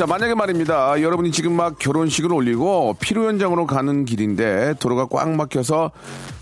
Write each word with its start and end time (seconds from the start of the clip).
자, 0.00 0.06
만약에 0.06 0.34
말입니다. 0.34 1.02
여러분이 1.02 1.30
지금 1.30 1.52
막 1.52 1.78
결혼식을 1.78 2.32
올리고 2.32 2.96
피로 3.00 3.26
현장으로 3.26 3.66
가는 3.66 4.06
길인데 4.06 4.76
도로가 4.80 5.08
꽉 5.10 5.28
막혀서 5.28 5.90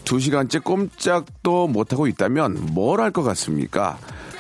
두 0.05 0.21
시간째 0.21 0.61
꼼짝도 0.61 1.67
못하고 1.67 2.07
있다면 2.07 2.69
뭘 2.73 3.01
할 3.01 3.11
것 3.11 3.25
같습니까? 3.25 3.99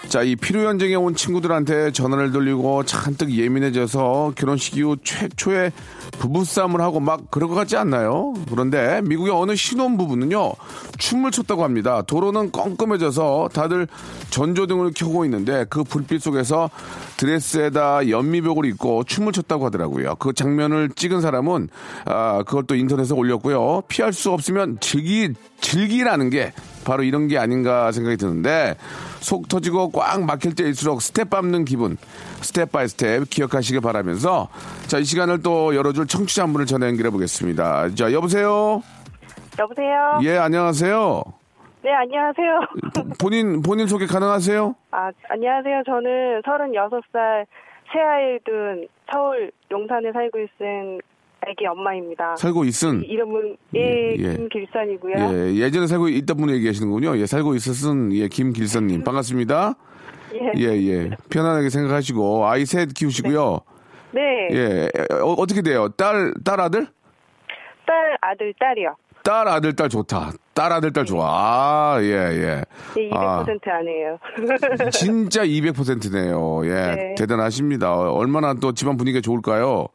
자, 0.08 0.22
이 0.22 0.36
피로 0.36 0.62
현장에 0.62 0.94
온 0.94 1.14
친구들한테 1.14 1.92
전화를 1.92 2.32
돌리고 2.32 2.82
잔뜩 2.84 3.30
예민해져서 3.30 4.32
결혼식 4.36 4.78
이후 4.78 4.96
최초의 5.04 5.70
부부싸움을 6.12 6.80
하고 6.80 6.98
막 6.98 7.30
그럴 7.30 7.46
것 7.46 7.54
같지 7.54 7.76
않나요? 7.76 8.32
그런데 8.48 9.02
미국의 9.02 9.34
어느 9.34 9.54
신혼부부는요, 9.54 10.52
춤을 10.96 11.30
췄다고 11.30 11.62
합니다. 11.62 12.00
도로는 12.00 12.52
껌껌해져서 12.52 13.50
다들 13.52 13.86
전조등을 14.30 14.92
켜고 14.96 15.26
있는데 15.26 15.66
그 15.68 15.84
불빛 15.84 16.22
속에서 16.22 16.70
드레스에다 17.18 18.08
연미복을 18.08 18.64
입고 18.64 19.04
춤을 19.04 19.32
췄다고 19.32 19.66
하더라고요. 19.66 20.14
그 20.14 20.32
장면을 20.32 20.88
찍은 20.88 21.20
사람은, 21.20 21.68
아, 22.06 22.42
또 22.66 22.74
인터넷에 22.74 23.12
올렸고요. 23.12 23.82
피할 23.88 24.14
수 24.14 24.30
없으면 24.30 24.78
즐기, 24.80 25.34
즐기라는 25.60 26.30
게 26.30 26.54
바로 26.88 27.02
이런 27.02 27.28
게 27.28 27.36
아닌가 27.38 27.92
생각이 27.92 28.16
드는데 28.16 28.74
속 29.20 29.46
터지고 29.48 29.90
꽉 29.90 30.24
막힐 30.24 30.54
때일수록 30.54 31.02
스텝 31.02 31.28
밟는 31.28 31.66
기분 31.66 31.98
step 32.40 32.72
by 32.72 32.88
step 32.88 33.28
기억하시길 33.28 33.82
바라면서 33.82 34.48
자 34.86 34.98
이 34.98 35.04
시간을 35.04 35.42
또 35.42 35.76
열어줄 35.76 36.06
청취자 36.06 36.42
한 36.44 36.52
분을 36.52 36.64
전화 36.66 36.86
연결해 36.88 37.10
보겠습니다. 37.10 37.94
자 37.94 38.12
여보세요. 38.12 38.82
여보세요? 39.58 40.20
예 40.22 40.38
안녕하세요. 40.38 41.22
네, 41.82 41.92
안녕하세요. 41.92 42.60
본인 43.20 43.62
본인 43.62 43.86
소개 43.86 44.06
가능하세요? 44.06 44.74
아, 44.90 45.10
안녕하세요. 45.28 45.82
저는 45.86 46.42
36살 46.42 47.46
새아이 47.92 48.38
둔 48.44 48.88
서울 49.12 49.50
용산에 49.70 50.10
살고 50.12 50.38
있는 50.38 51.00
아기 51.40 51.66
엄마입니다. 51.66 52.36
살고 52.36 52.64
있은 52.64 53.04
이름은 53.04 53.56
예, 53.76 54.14
예. 54.18 54.36
김길선이고요. 54.36 55.14
예 55.16 55.54
예전에 55.56 55.86
살고 55.86 56.08
있던 56.08 56.36
분 56.36 56.50
얘기하시는군요. 56.50 57.16
예 57.18 57.26
살고 57.26 57.54
있었은 57.54 58.12
예 58.14 58.28
김길선님 58.28 59.04
반갑습니다. 59.04 59.74
예. 60.34 60.52
예 60.60 60.64
예. 60.88 61.10
편안하게 61.30 61.70
생각하시고 61.70 62.46
아이 62.46 62.66
셋 62.66 62.92
키우시고요. 62.92 63.60
네. 64.12 64.20
예 64.52 64.88
어, 65.12 65.32
어떻게 65.38 65.62
돼요? 65.62 65.88
딸 65.90 66.32
딸 66.44 66.60
아들? 66.60 66.86
딸, 67.86 68.18
아들, 68.20 68.52
딸이요. 68.60 68.94
딸 69.24 69.48
아들 69.48 69.74
딸 69.74 69.88
좋다. 69.88 70.32
딸 70.52 70.72
아들 70.72 70.92
딸 70.92 71.04
좋아. 71.06 71.26
아, 71.94 71.98
예, 72.02 72.06
예. 72.06 72.62
네, 72.94 73.08
200% 73.10 73.16
아, 73.16 73.44
아니에요. 73.78 74.18
진짜 74.92 75.42
200%네요. 75.44 76.66
예. 76.66 76.94
네. 76.94 77.14
대단하십니다. 77.16 77.94
얼마나 77.94 78.52
또 78.54 78.72
집안 78.72 78.96
분위기가 78.98 79.22
좋을까요? 79.22 79.86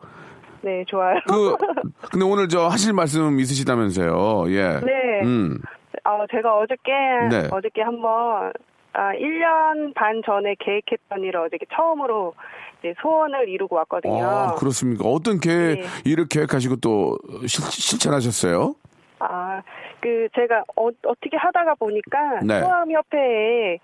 네, 0.63 0.85
좋아요. 0.87 1.19
그, 1.27 1.55
근데 2.11 2.25
오늘 2.25 2.47
저 2.47 2.67
하실 2.67 2.93
말씀 2.93 3.39
있으시다면서요. 3.39 4.45
예. 4.51 4.79
네. 4.79 5.21
음. 5.23 5.59
어, 6.05 6.25
제가 6.31 6.57
어저께, 6.57 6.91
네. 7.29 7.47
어저께 7.51 7.81
한번, 7.81 8.51
아, 8.93 9.11
1년 9.13 9.93
반 9.93 10.21
전에 10.25 10.55
계획했던 10.59 11.21
일을 11.23 11.37
어저께 11.41 11.65
처음으로 11.73 12.33
이제 12.79 12.93
소원을 13.01 13.49
이루고 13.49 13.75
왔거든요. 13.77 14.25
아, 14.25 14.55
그렇습니까? 14.55 15.05
어떤 15.07 15.39
계획, 15.39 15.81
네. 15.81 15.87
일을 16.05 16.27
계획하시고 16.29 16.77
또 16.77 17.17
실, 17.47 17.63
실천하셨어요? 17.63 18.75
아, 19.19 19.61
그 20.01 20.27
제가 20.35 20.63
어, 20.75 20.87
어떻게 21.07 21.37
하다가 21.37 21.75
보니까 21.75 22.41
네. 22.45 22.59
소아암 22.59 22.91
협회에 22.91 23.79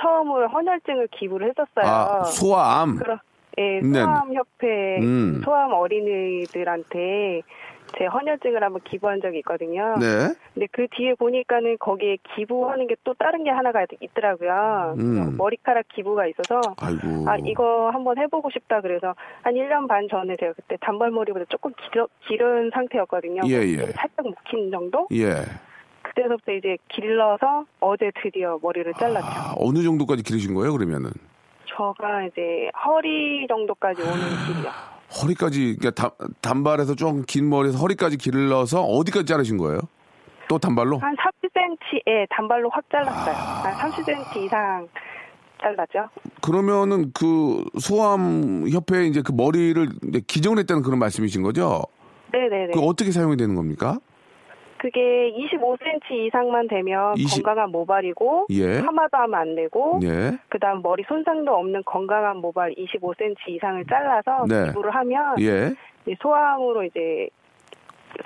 처음으로 0.00 0.48
헌혈증을 0.48 1.08
기부를 1.12 1.50
했었어요. 1.50 1.86
아, 1.86 2.24
소아암. 2.24 2.96
그러, 2.96 3.18
예, 3.60 3.80
네. 3.82 4.00
소아암협회 4.00 4.98
음. 5.00 5.40
소아암 5.44 5.72
어린이들한테 5.72 7.42
제 7.98 8.06
헌혈증을 8.06 8.62
한번 8.62 8.80
기부한 8.84 9.20
적이 9.20 9.38
있거든요. 9.38 9.96
네. 9.98 10.32
근데 10.54 10.66
그 10.70 10.86
뒤에 10.96 11.14
보니까는 11.14 11.76
거기에 11.78 12.18
기부하는 12.36 12.86
게 12.86 12.94
또 13.02 13.14
다른 13.14 13.42
게 13.44 13.50
하나가 13.50 13.84
있더라고요. 14.00 14.94
음. 14.98 15.36
머리카락 15.36 15.86
기부가 15.88 16.26
있어서 16.26 16.60
아이고. 16.78 17.28
아, 17.28 17.36
이거 17.44 17.90
한번 17.90 18.18
해보고 18.18 18.50
싶다 18.50 18.80
그래서 18.80 19.14
한 19.42 19.54
1년 19.54 19.88
반 19.88 20.06
전에 20.08 20.36
제가 20.38 20.52
그때 20.52 20.76
단발머리보다 20.80 21.46
조금 21.48 21.72
길어, 21.90 22.06
길은 22.28 22.70
상태였거든요. 22.72 23.42
예, 23.46 23.54
예. 23.54 23.76
살짝 23.86 24.26
묵힌 24.26 24.70
정도? 24.70 25.08
예. 25.12 25.34
그때서부터 26.02 26.52
이제 26.52 26.76
길러서 26.88 27.64
어제 27.80 28.10
드디어 28.22 28.58
머리를 28.62 28.92
잘랐죠. 28.94 29.26
아, 29.26 29.54
어느 29.58 29.82
정도까지 29.82 30.22
기르신 30.22 30.54
거예요, 30.54 30.72
그러면은? 30.72 31.10
저가 31.76 32.24
이제 32.24 32.70
허리 32.86 33.46
정도까지 33.48 34.02
오는 34.02 34.14
길이요. 34.46 34.70
허리까지, 35.22 35.76
그러니까 35.78 35.90
단, 36.02 36.28
단발에서 36.40 36.94
좀 36.94 37.24
긴 37.26 37.48
머리에서 37.48 37.78
허리까지 37.78 38.16
길러서 38.16 38.82
어디까지 38.82 39.26
자르신 39.26 39.56
거예요? 39.56 39.80
또 40.48 40.58
단발로? 40.58 40.98
한 40.98 41.14
30cm에 41.16 42.26
단발로 42.30 42.70
확 42.70 42.84
잘랐어요. 42.90 43.34
한 43.34 43.90
30cm 43.90 44.36
이상 44.44 44.88
잘랐죠. 45.60 46.08
그러면은 46.42 47.12
그 47.12 47.64
소아암 47.78 48.68
협회에 48.70 49.06
이제 49.06 49.22
그 49.22 49.32
머리를 49.32 49.88
이제 50.08 50.20
기증을 50.26 50.58
했다는 50.58 50.82
그런 50.82 50.98
말씀이신 50.98 51.42
거죠? 51.42 51.82
네네네. 52.32 52.72
그 52.72 52.80
어떻게 52.80 53.10
사용이 53.12 53.36
되는 53.36 53.54
겁니까? 53.54 53.98
그게 54.80 55.30
25cm 55.32 56.26
이상만 56.26 56.66
되면 56.68 57.14
20 57.14 57.44
건강한 57.44 57.70
모발이고 57.70 58.46
예. 58.48 58.80
파마도 58.80 59.18
하면 59.18 59.34
안 59.38 59.54
되고 59.54 60.00
예. 60.02 60.38
그다음 60.48 60.80
머리 60.80 61.04
손상도 61.06 61.52
없는 61.52 61.82
건강한 61.84 62.38
모발 62.38 62.72
25cm 62.72 63.36
이상을 63.48 63.84
잘라서 63.84 64.46
네. 64.48 64.68
기부를 64.68 64.94
하면 64.94 65.38
예. 65.40 65.74
소아암으로 66.22 66.84
이제 66.84 67.28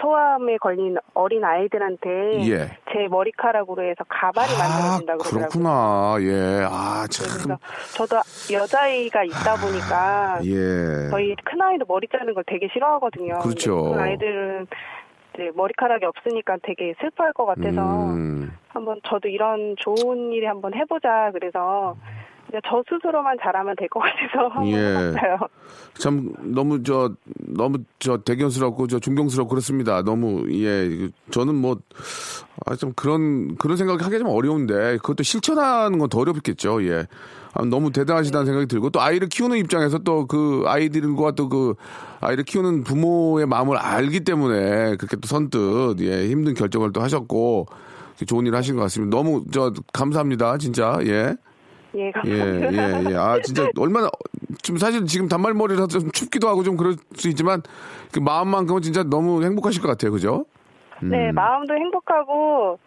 소아암에 0.00 0.58
걸린 0.58 0.96
어린 1.12 1.44
아이들한테 1.44 2.08
예. 2.48 2.58
제 2.92 3.08
머리카락으로 3.10 3.82
해서 3.82 4.04
가발이 4.08 4.48
아, 4.54 4.58
만들어진다고 4.58 5.18
그러더라고요. 5.24 5.48
그렇구나. 5.48 6.16
예. 6.20 6.64
아, 6.70 7.04
참. 7.10 7.56
저도 7.96 8.20
여자아이가 8.52 9.24
있다 9.24 9.56
보니까 9.56 10.38
예. 10.44 11.10
저희 11.10 11.34
큰 11.44 11.60
아이도 11.60 11.84
머리 11.88 12.06
자르는 12.06 12.32
걸 12.32 12.44
되게 12.46 12.68
싫어하거든요. 12.72 13.38
그렇죠. 13.40 13.90
큰 13.90 13.98
아이들은 13.98 14.66
이제 15.34 15.50
머리카락이 15.54 16.04
없으니까 16.04 16.56
되게 16.62 16.94
슬퍼할 17.00 17.32
것 17.32 17.44
같아서 17.46 18.06
음. 18.12 18.52
한번 18.68 19.00
저도 19.08 19.28
이런 19.28 19.74
좋은 19.78 20.32
일에 20.32 20.46
한번 20.46 20.74
해보자 20.74 21.30
그래서 21.32 21.96
저 22.68 22.84
스스로만 22.88 23.36
잘하면 23.42 23.74
될 23.76 23.88
것 23.88 24.00
같아서 24.00 24.50
예. 24.70 25.12
참 25.94 26.32
너무 26.42 26.82
저 26.84 27.10
너무 27.48 27.78
저 27.98 28.18
대견스럽고 28.18 28.86
저 28.86 28.98
존경스럽고 29.00 29.48
그렇습니다. 29.50 30.02
너무 30.02 30.44
예 30.52 31.08
저는 31.30 31.54
뭐 31.56 31.76
아, 32.66 32.76
좀 32.76 32.92
그런 32.94 33.56
그런 33.56 33.76
생각하기 33.76 34.18
좀 34.18 34.28
어려운데 34.28 34.98
그것도 34.98 35.22
실천하는 35.24 35.98
건 35.98 36.08
더 36.08 36.20
어렵겠죠. 36.20 36.84
예. 36.86 37.06
아, 37.54 37.64
너무 37.64 37.92
대단하시다는 37.92 38.46
생각이 38.46 38.66
들고 38.66 38.90
또 38.90 39.00
아이를 39.00 39.28
키우는 39.28 39.56
입장에서 39.58 39.98
또 39.98 40.26
그 40.26 40.64
아이들과 40.66 41.32
또 41.32 41.48
그 41.48 41.74
아이를 42.20 42.44
키우는 42.44 42.84
부모의 42.84 43.46
마음을 43.46 43.76
알기 43.76 44.20
때문에 44.20 44.96
그렇게 44.96 45.16
또 45.16 45.26
선뜻 45.26 46.00
예 46.00 46.28
힘든 46.28 46.54
결정을 46.54 46.92
또 46.92 47.00
하셨고 47.02 47.66
좋은 48.26 48.46
일 48.46 48.54
하신 48.54 48.76
것 48.76 48.82
같습니다. 48.82 49.16
너무 49.16 49.44
저 49.52 49.72
감사합니다. 49.92 50.58
진짜 50.58 50.98
예. 51.02 51.34
예, 51.96 52.06
예, 52.06 52.10
감사합니다. 52.12 53.10
예, 53.10 53.12
예. 53.12 53.16
아, 53.16 53.38
진짜 53.42 53.68
얼마나 53.78 54.08
지금 54.62 54.78
사실 54.78 55.06
지금 55.06 55.28
단발머리라서 55.28 55.86
좀 55.86 56.10
춥기도 56.10 56.48
하고 56.48 56.62
좀 56.64 56.76
그럴 56.76 56.96
수 57.14 57.28
있지만 57.28 57.62
그 58.12 58.18
마음만큼은 58.18 58.82
진짜 58.82 59.04
너무 59.04 59.44
행복하실 59.44 59.80
것 59.82 59.88
같아요. 59.88 60.10
그죠? 60.10 60.44
네, 61.02 61.30
마음도 61.32 61.74
행복하고 61.74 62.78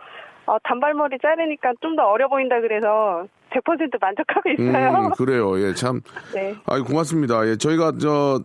어, 0.48 0.58
단발머리 0.64 1.18
자르니까 1.22 1.74
좀 1.82 1.96
더 1.96 2.04
어려 2.08 2.28
보인다 2.28 2.60
그래서 2.60 3.28
100% 3.52 4.00
만족하고 4.00 4.50
있어요. 4.50 5.06
음, 5.08 5.10
그래요. 5.18 5.60
예, 5.62 5.74
참. 5.74 6.02
네. 6.34 6.56
아이 6.66 6.82
고맙습니다. 6.82 7.48
예, 7.48 7.56
저희가 7.58 7.94
저 8.00 8.42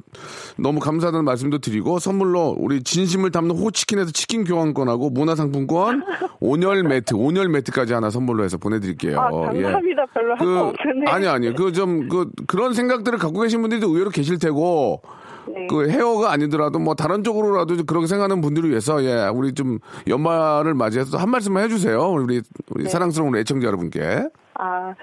너무 0.57 0.81
감사하다는 0.81 1.25
말씀도 1.25 1.59
드리고 1.59 1.99
선물로 1.99 2.57
우리 2.59 2.83
진심을 2.83 3.31
담는 3.31 3.57
호치킨에서 3.57 4.11
치킨 4.13 4.45
교환권하고 4.45 5.11
문화상품권, 5.11 6.03
온열 6.41 6.83
매트, 6.85 7.15
온열 7.15 7.49
매트까지 7.49 7.93
하나 7.93 8.11
선물로 8.11 8.45
해서 8.45 8.59
보내드릴게요. 8.59 9.19
아, 9.21 9.31
감사합니다. 9.31 10.07
별로 10.13 10.33
할거그 10.37 10.59
없으네. 10.61 11.11
아니 11.11 11.27
아니 11.27 11.55
그 11.55 11.73
좀 11.73 12.09
그 12.09 12.31
그런 12.47 12.75
생각들을 12.75 13.19
갖고 13.19 13.41
계신 13.41 13.61
분들도 13.63 13.89
의외로 13.89 14.11
계실 14.11 14.39
테고 14.39 15.01
네. 15.47 15.67
그 15.69 15.89
헤어가 15.89 16.33
아니더라도 16.33 16.79
뭐 16.79 16.95
다른 16.95 17.25
쪽으로라도 17.25 17.77
좀 17.77 17.87
그렇게 17.87 18.07
생각하는 18.07 18.41
분들을 18.41 18.69
위해서 18.71 19.03
예 19.05 19.29
우리 19.33 19.55
좀 19.55 19.79
연말을 20.07 20.75
맞이해서 20.75 21.17
한 21.19 21.31
말씀만 21.31 21.65
해주세요 21.65 22.01
우리 22.11 22.37
네. 22.37 22.43
우리 22.71 22.89
사랑스러운 22.89 23.33
우리 23.33 23.41
애청자 23.41 23.67
여러분께 23.67 24.29
아, 24.55 24.95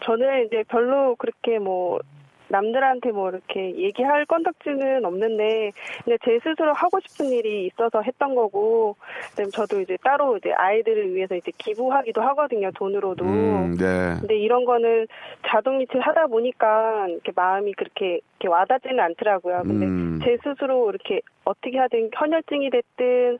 저는 0.00 0.46
이제 0.46 0.64
별로 0.68 1.16
그렇게 1.16 1.58
뭐 1.58 2.00
남들한테 2.48 3.10
뭐 3.12 3.30
이렇게 3.30 3.74
얘기할 3.76 4.26
건덕지는 4.26 5.04
없는데 5.04 5.72
근데 6.04 6.18
제 6.24 6.38
스스로 6.42 6.72
하고 6.72 7.00
싶은 7.00 7.26
일이 7.30 7.66
있어서 7.66 8.02
했던 8.02 8.34
거고 8.34 8.96
그다음에 9.30 9.50
저도 9.50 9.80
이제 9.80 9.96
따로 10.02 10.36
이제 10.36 10.52
아이들을 10.52 11.14
위해서 11.14 11.34
이제 11.34 11.50
기부하기도 11.56 12.20
하거든요 12.20 12.70
돈으로도 12.72 13.24
음, 13.24 13.76
네. 13.76 14.16
근데 14.20 14.36
이런 14.36 14.64
거는 14.64 15.06
자동이체 15.46 15.98
하다 15.98 16.26
보니까 16.26 17.08
이렇게 17.08 17.32
마음이 17.34 17.72
그렇게 17.74 18.20
이렇게 18.38 18.48
와닿지는 18.48 19.00
않더라고요. 19.00 19.62
근데 19.62 19.86
음. 19.86 20.20
제 20.22 20.36
스스로 20.42 20.90
이렇게 20.90 21.20
어떻게 21.44 21.78
하든 21.78 22.10
헌혈증이 22.18 22.70
됐든 22.70 23.38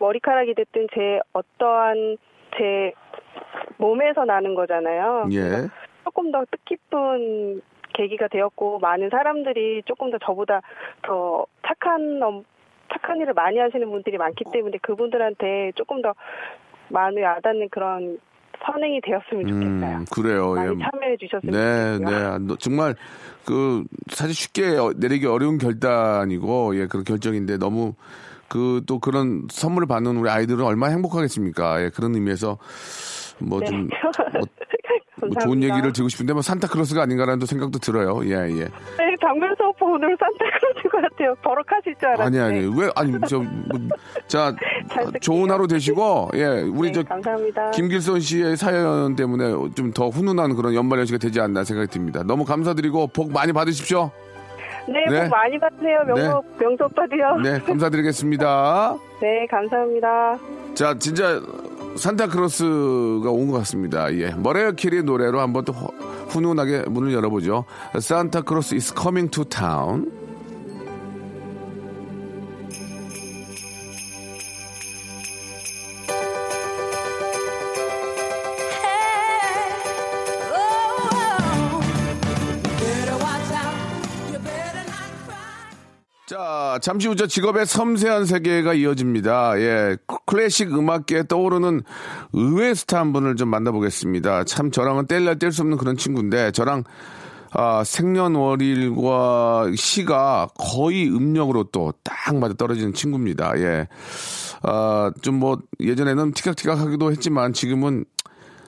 머리카락이 0.00 0.54
됐든 0.54 0.88
제 0.94 1.20
어떠한 1.32 2.16
제 2.56 2.92
몸에서 3.78 4.24
나는 4.24 4.54
거잖아요. 4.54 5.28
예. 5.32 5.68
조금 6.04 6.30
더 6.32 6.44
뜻깊은 6.50 7.60
계기가 7.94 8.28
되었고 8.28 8.78
많은 8.78 9.08
사람들이 9.10 9.82
조금 9.86 10.10
더 10.10 10.18
저보다 10.18 10.60
더 11.02 11.46
착한 11.66 12.22
어, 12.22 12.42
착한 12.92 13.18
일을 13.20 13.32
많이 13.34 13.58
하시는 13.58 13.88
분들이 13.90 14.16
많기 14.18 14.44
때문에 14.52 14.78
그분들한테 14.82 15.72
조금 15.74 16.02
더 16.02 16.14
마음이 16.88 17.20
와닿는 17.22 17.68
그런 17.70 18.18
선행이 18.64 19.00
되었으면 19.02 19.46
좋겠어요. 19.48 19.96
음, 19.98 20.04
그래요. 20.12 20.52
많이 20.54 20.80
예. 20.80 20.84
참여해 20.84 21.16
주셨으면 21.18 21.52
네, 21.52 21.98
좋겠고요. 21.98 22.38
네. 22.38 22.46
너- 22.46 22.56
정말 22.56 22.94
그 23.44 23.84
사실 24.08 24.34
쉽게 24.34 24.76
어- 24.78 24.92
내리기 24.96 25.26
어려운 25.26 25.58
결단이고 25.58 26.76
예, 26.78 26.86
그런 26.86 27.04
결정인데 27.04 27.58
너무 27.58 27.94
그 28.48 28.80
또 28.86 28.98
그런 29.00 29.46
선물을 29.50 29.86
받는 29.88 30.16
우리 30.16 30.30
아이들은 30.30 30.64
얼마나 30.64 30.92
행복하겠습니까? 30.92 31.82
예, 31.82 31.90
그런 31.90 32.14
의미에서 32.14 32.58
뭐 33.38 33.60
네. 33.60 33.66
좀 33.66 33.88
뭐, 35.18 35.30
뭐 35.32 35.42
좋은. 35.42 35.62
얘기를 35.62 35.92
드리고 35.92 36.08
싶은데 36.10 36.34
뭐 36.34 36.42
산타크로스가 36.42 37.02
아닌가라는 37.02 37.38
또 37.38 37.46
생각도 37.46 37.78
들어요. 37.78 38.20
예, 38.26 38.32
예. 38.50 38.64
네, 38.64 39.14
당면서 39.20 39.68
오빠 39.68 39.86
오늘 39.86 40.14
산타클로스 40.20 40.88
것 40.90 41.00
같아요. 41.02 41.34
버럭하실 41.42 41.94
줄 41.98 42.08
아니 42.20 42.38
알았는데. 42.38 42.68
아니 42.68 42.80
왜 42.80 42.90
아니 42.94 43.12
저자 44.28 44.54
잘 44.90 45.04
쓸게요. 45.04 45.20
좋은 45.20 45.50
하루 45.50 45.66
되시고 45.66 46.30
예 46.34 46.44
우리 46.46 46.88
네, 46.88 46.92
저 46.92 47.02
감사합니다. 47.02 47.70
김길선 47.70 48.20
씨의 48.20 48.56
사연 48.58 49.16
때문에 49.16 49.50
좀 49.74 49.92
더 49.94 50.08
훈훈한 50.10 50.54
그런 50.54 50.74
연말 50.74 50.98
연시가 50.98 51.16
되지 51.18 51.40
않나 51.40 51.64
생각이 51.64 51.90
듭니다. 51.90 52.22
너무 52.22 52.44
감사드리고 52.44 53.06
복 53.08 53.32
많이 53.32 53.52
받으십시오. 53.54 54.10
네, 54.88 55.04
네. 55.10 55.22
복 55.22 55.30
많이 55.30 55.58
받으세요. 55.58 56.04
명소, 56.06 56.42
명소 56.58 56.84
오빠도요. 56.86 57.36
네, 57.42 57.58
감사드리겠습니다. 57.60 58.96
네, 59.20 59.46
감사합니다. 59.50 60.38
자, 60.74 60.94
진짜 60.98 61.40
산타크로스가 61.96 63.30
온 63.30 63.50
것 63.50 63.58
같습니다. 63.58 64.12
예. 64.14 64.30
머레어 64.30 64.72
캐리의 64.72 65.02
노래로 65.02 65.40
한번 65.40 65.64
또 65.64 65.72
후- 65.72 65.88
훈훈하게 66.28 66.84
문을 66.88 67.12
열어보죠. 67.12 67.64
산타크로스 67.98 68.74
is 68.74 68.94
coming 68.94 69.30
to 69.30 69.44
town. 69.44 70.10
잠시 86.86 87.08
후 87.08 87.16
저 87.16 87.26
직업의 87.26 87.66
섬세한 87.66 88.26
세계가 88.26 88.74
이어집니다. 88.74 89.58
예, 89.58 89.96
클래식 90.24 90.72
음악계에 90.72 91.24
떠오르는 91.24 91.82
의외 92.32 92.74
스타 92.74 93.00
한 93.00 93.12
분을 93.12 93.34
좀 93.34 93.48
만나보겠습니다. 93.48 94.44
참 94.44 94.70
저랑은 94.70 95.08
뗄래야 95.08 95.34
뗄 95.34 95.50
수 95.50 95.62
없는 95.62 95.78
그런 95.78 95.96
친구인데 95.96 96.52
저랑 96.52 96.84
아, 97.50 97.82
생년월일과 97.82 99.72
시가 99.74 100.46
거의 100.56 101.08
음력으로 101.08 101.64
또 101.72 101.92
딱 102.04 102.36
맞아 102.36 102.54
떨어지는 102.54 102.94
친구입니다. 102.94 103.58
예. 103.58 103.88
아, 104.62 105.10
좀 105.22 105.40
뭐 105.40 105.58
예전에는 105.80 106.34
티격티격 106.34 106.78
하기도 106.78 107.10
했지만 107.10 107.52
지금은 107.52 108.04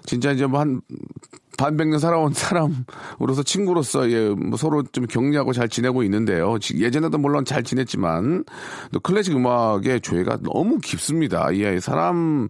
진짜 0.05 0.33
이제 0.33 0.45
뭐 0.45 0.59
한 0.61 0.81
반백년 1.59 1.99
살아온 1.99 2.33
사람으로서 2.33 3.43
친구로서 3.45 4.11
예, 4.11 4.29
뭐 4.31 4.57
서로 4.57 4.85
좀 4.85 5.07
격려하고 5.07 5.53
잘 5.53 5.69
지내고 5.69 6.05
있는데요. 6.05 6.59
지- 6.61 6.79
예전에도 6.81 7.19
물론 7.19 7.45
잘 7.45 7.65
지냈지만 7.65 8.45
또 8.93 9.01
클래식 9.01 9.35
음악의 9.37 10.01
조예가 10.01 10.39
너무 10.43 10.79
깊습니다. 10.79 11.49
예, 11.57 11.81
사람 11.81 12.47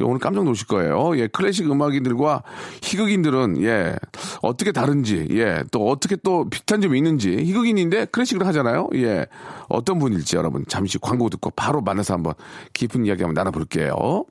오늘 0.00 0.20
깜짝 0.20 0.44
놀실 0.44 0.66
거예요. 0.66 1.16
예, 1.18 1.26
클래식 1.28 1.68
음악인들과 1.70 2.42
희극인들은 2.82 3.62
예, 3.62 3.96
어떻게 4.42 4.70
다른지 4.70 5.28
예, 5.32 5.64
또 5.72 5.88
어떻게 5.88 6.16
또 6.16 6.48
비슷한 6.50 6.82
점이 6.82 6.96
있는지 6.98 7.30
희극인인데 7.38 8.04
클래식을 8.06 8.46
하잖아요. 8.48 8.90
예, 8.96 9.26
어떤 9.70 9.98
분일지 9.98 10.36
여러분 10.36 10.64
잠시 10.68 10.98
광고 10.98 11.30
듣고 11.30 11.50
바로 11.52 11.80
만나서 11.80 12.14
한번 12.14 12.34
깊은 12.74 13.06
이야기 13.06 13.22
한번 13.22 13.34
나눠볼게요. 13.34 14.26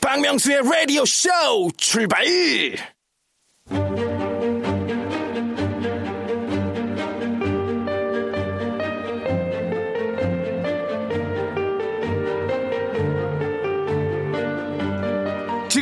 박명수의 0.00 0.62
라디오 0.64 1.04
쇼 1.04 1.28
출발! 1.76 2.24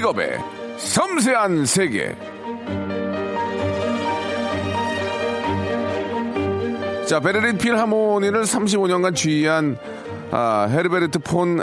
직업의 0.04 0.38
섬세한 0.76 1.66
세계. 1.66 2.14
자, 7.06 7.20
베를린 7.20 7.58
필하모니를 7.58 8.42
35년간 8.42 9.14
지휘한 9.14 9.78
아, 10.30 10.66
헤르베르트 10.68 11.20
폰 11.20 11.60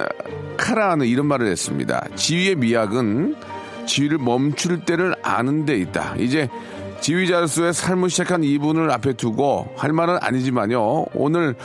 카라는 0.55 1.07
이런 1.07 1.25
말을 1.25 1.48
했습니다. 1.48 2.05
지휘의 2.15 2.55
미학은 2.55 3.36
지휘를 3.85 4.17
멈출 4.17 4.85
때를 4.85 5.15
아는 5.23 5.65
데 5.65 5.77
있다. 5.77 6.15
이제 6.17 6.50
지휘자로서의 7.01 7.73
삶을 7.73 8.09
시작한 8.09 8.43
이분을 8.43 8.91
앞에 8.91 9.13
두고 9.13 9.67
할 9.75 9.91
말은 9.91 10.19
아니지만요. 10.21 11.05
오늘 11.15 11.55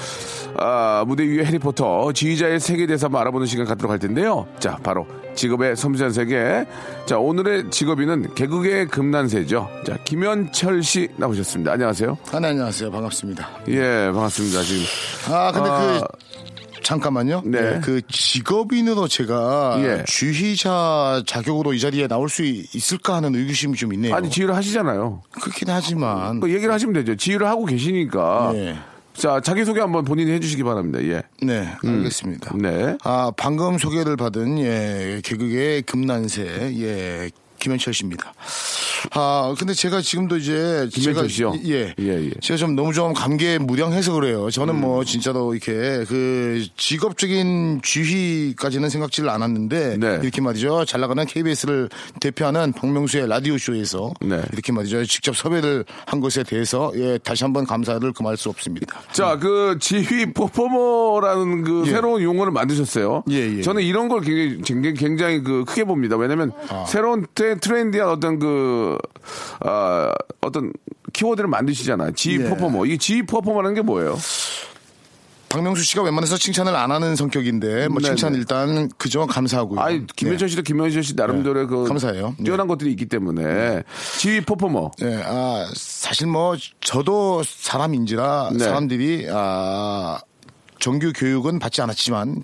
아, 0.59 1.05
무대 1.07 1.25
위에 1.25 1.45
해리포터 1.45 2.13
지휘자의 2.13 2.59
세계에 2.59 2.87
대해서 2.87 3.07
한번 3.07 3.21
알아보는 3.21 3.47
시간 3.47 3.67
갖도록 3.67 3.91
할 3.93 3.99
텐데요. 3.99 4.47
자, 4.59 4.79
바로 4.83 5.07
직업의 5.35 5.77
섬세한 5.77 6.13
세계. 6.15 6.65
자, 7.05 7.19
오늘의 7.19 7.71
직업인은 7.71 8.35
개그의 8.35 8.87
금난세죠. 8.89 9.69
자, 9.87 9.99
김현철 10.05 10.83
씨 10.83 11.09
나오셨습니다. 11.17 11.73
안녕하세요. 11.73 12.17
아, 12.33 12.41
네, 12.41 12.49
안녕하세요. 12.49 12.91
반갑습니다. 12.91 13.49
예, 13.69 14.11
반갑습니다. 14.13 14.63
지금 14.63 14.83
아, 15.31 15.53
근데 15.53 15.69
아, 15.69 16.01
그, 16.01 16.66
잠깐만요. 16.87 17.43
네. 17.45 17.61
네. 17.61 17.81
그 17.83 18.01
직업인으로 18.07 19.09
제가 19.09 19.77
예. 19.81 20.05
주휘자 20.07 21.25
자격으로 21.27 21.73
이 21.75 21.81
자리에 21.81 22.07
나올 22.07 22.29
수 22.29 22.45
있을까 22.45 23.17
하는 23.17 23.35
의구심이 23.35 23.77
좀 23.77 23.93
있네요. 23.95 24.15
아니 24.15 24.31
지휘를 24.31 24.55
하시잖아요. 24.55 25.21
그렇긴 25.33 25.69
하지만. 25.69 26.39
그 26.39 26.49
얘기를 26.55 26.73
하시면 26.73 26.95
되죠. 26.95 27.17
지휘를 27.17 27.49
하고 27.49 27.65
계시니까. 27.65 28.51
네. 28.53 28.79
자, 29.15 29.41
자기 29.41 29.65
소개 29.65 29.81
한번 29.81 30.05
본인이 30.05 30.31
해주시기 30.31 30.63
바랍니다. 30.63 31.03
예. 31.03 31.23
네, 31.43 31.69
알겠습니다. 31.85 32.55
네. 32.57 32.97
아, 33.03 33.33
방금 33.37 33.79
소개를 33.79 34.17
받은, 34.17 34.59
예, 34.61 35.21
개그의 35.25 35.83
금난세, 35.83 36.73
예, 36.79 37.31
김현철 37.67 37.95
씨입니다. 37.95 38.33
아, 39.11 39.53
근데 39.59 39.75
제가 39.75 40.01
지금도 40.01 40.37
이제 40.37 40.89
김현철 40.93 41.29
씨요? 41.29 41.55
예. 41.65 41.93
예, 41.99 42.25
예. 42.27 42.31
제가 42.41 42.57
좀 42.57 42.77
너무 42.77 42.93
좀 42.93 43.13
감개에 43.13 43.59
무량해서 43.59 44.13
그래요. 44.13 44.51
저는 44.51 44.81
뭐 44.81 45.05
진짜로 45.05 45.53
이렇게 45.53 46.05
그 46.07 46.65
직업적인 46.77 47.81
지휘까지는 47.83 48.89
생각지를 48.89 49.31
않았는데 49.31 49.97
네. 49.99 50.21
이렇게 50.23 50.41
말이죠. 50.41 50.85
잘 50.85 51.01
나가는 51.01 51.27
KBS를 51.27 51.89
대표하는 52.21 52.73
박명수의 52.73 53.29
라디오 53.29 53.59
쇼에서 53.59 54.13
네. 54.21 54.41
이렇게 54.53 54.71
말이죠. 54.71 55.05
직접 55.07 55.37
섭외를 55.37 55.85
한 56.07 56.21
것에 56.21 56.45
대해서 56.45 56.93
예, 56.95 57.19
다시 57.19 57.43
한번 57.43 57.67
감사를 57.67 58.13
금할 58.13 58.37
수 58.37 58.49
없습니다. 58.49 59.01
자, 59.11 59.39
그 59.39 59.77
지휘 59.81 60.33
performer라는 60.33 61.65
그 61.65 61.83
예. 61.87 61.91
새로운 61.91 62.23
용어를 62.23 62.53
만드셨어요. 62.53 63.25
예, 63.31 63.59
예. 63.59 63.63
저는 63.63 63.83
이런 63.83 64.07
걸 64.09 64.21
굉장히, 64.21 64.63
굉장히, 64.63 64.95
굉장히 64.95 65.43
그 65.43 65.65
크게 65.65 65.83
봅니다. 65.83 66.17
왜냐면 66.17 66.53
아. 66.69 66.85
새로운 66.87 67.27
트- 67.57 67.69
trendy한 67.69 68.09
어떤 68.09 68.39
그, 68.39 68.97
아, 69.61 70.13
어떤 70.41 70.73
키워드를 71.13 71.49
만드시잖아요. 71.49 72.13
지휘 72.13 72.45
예. 72.45 72.49
퍼포머. 72.49 72.87
이 72.87 72.99
지휘 72.99 73.25
performer라는 73.25 73.75
게 73.75 73.83
뭐예요? 73.83 74.17
박명수 75.49 75.85
씨가 75.85 76.03
웬만해서 76.03 76.37
칭찬을 76.37 76.75
안 76.75 76.91
하는 76.91 77.15
성격인데 77.17 77.89
뭐 77.89 78.01
네네. 78.01 78.17
칭찬 78.17 78.35
일단 78.35 78.91
그저 78.99 79.27
감사하고요. 79.27 79.81
아니, 79.81 80.05
김현철 80.07 80.49
씨도 80.49 80.63
김현철 80.63 81.03
씨 81.05 81.15
나름대로의 81.15 81.67
그. 81.69 81.83
네. 81.83 81.89
감사해요. 81.89 82.35
네. 82.37 82.45
뛰어난 82.45 82.67
것들이 82.67 82.91
있기 82.91 83.07
때문에. 83.07 83.83
지휘 84.19 84.41
퍼포머. 84.41 84.91
네, 84.99 85.23
아, 85.25 85.67
사실 85.75 86.27
뭐, 86.27 86.57
저도 86.81 87.43
사람인지라 87.45 88.51
네. 88.55 88.59
사람들이, 88.59 89.29
아, 89.31 90.19
정규 90.81 91.13
교육은 91.17 91.59
받지 91.61 91.81
않았지만, 91.81 92.43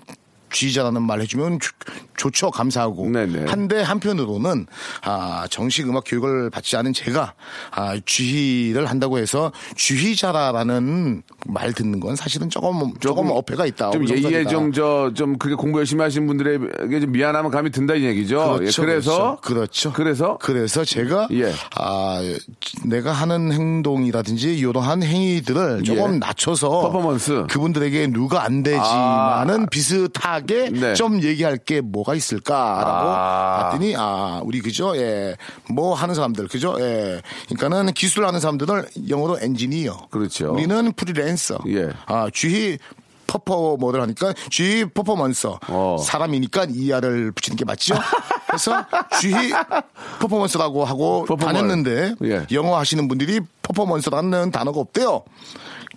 쥐자라는 0.53 1.01
말 1.01 1.19
해주면 1.21 1.59
좋- 1.59 1.73
좋죠. 2.15 2.51
감사하고. 2.51 3.09
네네. 3.09 3.49
한데 3.49 3.81
한편으로는, 3.81 4.67
아, 5.03 5.45
정식 5.49 5.89
음악 5.89 6.03
교육을 6.05 6.49
받지 6.51 6.77
않은 6.77 6.93
제가, 6.93 7.33
아, 7.71 7.99
쥐를 8.05 8.85
한다고 8.85 9.17
해서 9.17 9.51
쥐자라라는 9.75 11.23
말 11.47 11.73
듣는 11.73 11.99
건 11.99 12.15
사실은 12.15 12.49
조금, 12.49 12.93
조금 12.99 13.29
어폐가 13.31 13.65
있다. 13.65 13.91
좀 13.91 14.07
예의에 14.07 14.19
어불성설이다. 14.19 14.49
좀, 14.49 14.71
저, 14.71 15.11
좀 15.15 15.37
그게 15.37 15.55
공부 15.55 15.79
열심히 15.79 16.03
하신 16.03 16.27
분들에게 16.27 16.99
좀 17.01 17.11
미안함은 17.11 17.49
감이 17.51 17.71
든다 17.71 17.95
이 17.95 18.03
얘기죠. 18.03 18.57
그렇죠, 18.59 18.81
예, 18.83 18.85
그래서. 18.85 19.37
그렇죠. 19.41 19.91
그래서. 19.91 20.37
그래서 20.39 20.85
제가 20.85 21.27
예. 21.31 21.51
아 21.75 22.19
내가 22.85 23.11
하는 23.11 23.51
행동이라든지 23.51 24.55
이러한 24.57 25.03
행위들을 25.03 25.83
조금 25.83 26.13
예. 26.15 26.17
낮춰서 26.19 26.69
퍼포먼스. 26.69 27.45
그분들에게 27.49 28.07
누가 28.07 28.43
안 28.43 28.61
되지만은 28.63 29.67
비슷하게 29.67 30.42
네. 30.45 30.93
좀 30.93 31.21
얘기할 31.21 31.57
게 31.57 31.81
뭐가 31.81 32.15
있을까라고 32.15 33.09
아. 33.09 33.57
봤더니 33.63 33.95
아 33.97 34.41
우리 34.43 34.61
그죠 34.61 34.93
예뭐 34.97 35.93
하는 35.95 36.15
사람들 36.15 36.47
그죠 36.47 36.75
예 36.79 37.21
그러니까는 37.49 37.93
기술을 37.93 38.27
하는 38.27 38.39
사람들은 38.39 38.85
영어로 39.09 39.39
엔지니어 39.41 40.07
그렇죠. 40.11 40.53
우리는 40.53 40.91
프리랜서 40.93 41.57
예. 41.67 41.89
아쥐 42.05 42.77
퍼포머를 43.27 44.01
하니까 44.01 44.33
쥐 44.51 44.85
퍼포먼서 44.93 45.59
어. 45.67 45.97
사람이니까 45.99 46.67
이하를 46.69 47.31
붙이는 47.31 47.57
게 47.57 47.65
맞죠? 47.65 47.95
그래서 48.47 48.85
쥐 49.19 49.31
퍼포먼스라고 50.19 50.85
하고 50.85 51.25
퍼포머. 51.25 51.51
다녔는데 51.51 52.15
예. 52.25 52.45
영어 52.51 52.77
하시는 52.77 53.07
분들이 53.07 53.39
퍼포먼스라는 53.63 54.51
단어가 54.51 54.79
없대요. 54.79 55.23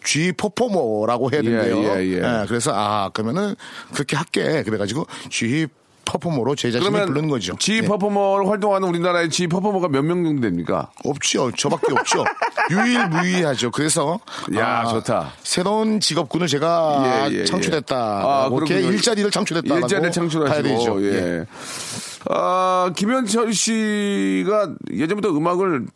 쥐 0.07 0.33
퍼포머라고 0.33 1.31
해야 1.33 1.43
된대요. 1.43 1.83
예, 1.83 2.05
예, 2.05 2.13
예. 2.19 2.45
그래서 2.49 2.71
아 2.75 3.11
그러면은 3.13 3.55
그렇게 3.93 4.17
할게 4.17 4.63
그래가지고 4.63 5.07
쥐 5.31 5.67
퍼포머로 6.05 6.55
제 6.55 6.71
자신을 6.71 7.07
부르는 7.07 7.29
거죠. 7.29 7.57
지 7.59 7.79
예. 7.79 7.83
퍼포머로 7.83 8.49
활동하는 8.49 8.87
우리나라의 8.89 9.29
지 9.29 9.49
퍼포머가 9.49 9.89
몇 9.89 10.03
명 10.05 10.23
정도 10.23 10.43
됩니까? 10.43 10.89
없죠. 11.05 11.51
저밖에 11.51 11.93
없죠. 11.93 12.23
유일무이하죠. 12.71 13.73
그래서 13.73 14.21
야, 14.55 14.83
아, 14.83 14.87
좋다. 14.87 15.33
새로운 15.43 15.99
직업군을 15.99 16.47
제가 16.47 17.27
예, 17.29 17.35
예, 17.35 17.41
예. 17.41 17.45
창출했다. 17.45 17.97
아, 17.97 18.49
이렇게 18.53 18.75
그렇군요. 18.75 18.93
일자리를 18.95 19.31
창출했다라고 19.33 19.87
일자리를 19.87 20.13
창출하시고 20.13 20.63
되죠. 20.63 21.05
예. 21.05 21.45
아, 22.28 22.90
김현철 22.97 23.52
씨가 23.52 24.75
예전부터 24.90 25.30
음악을 25.37 25.87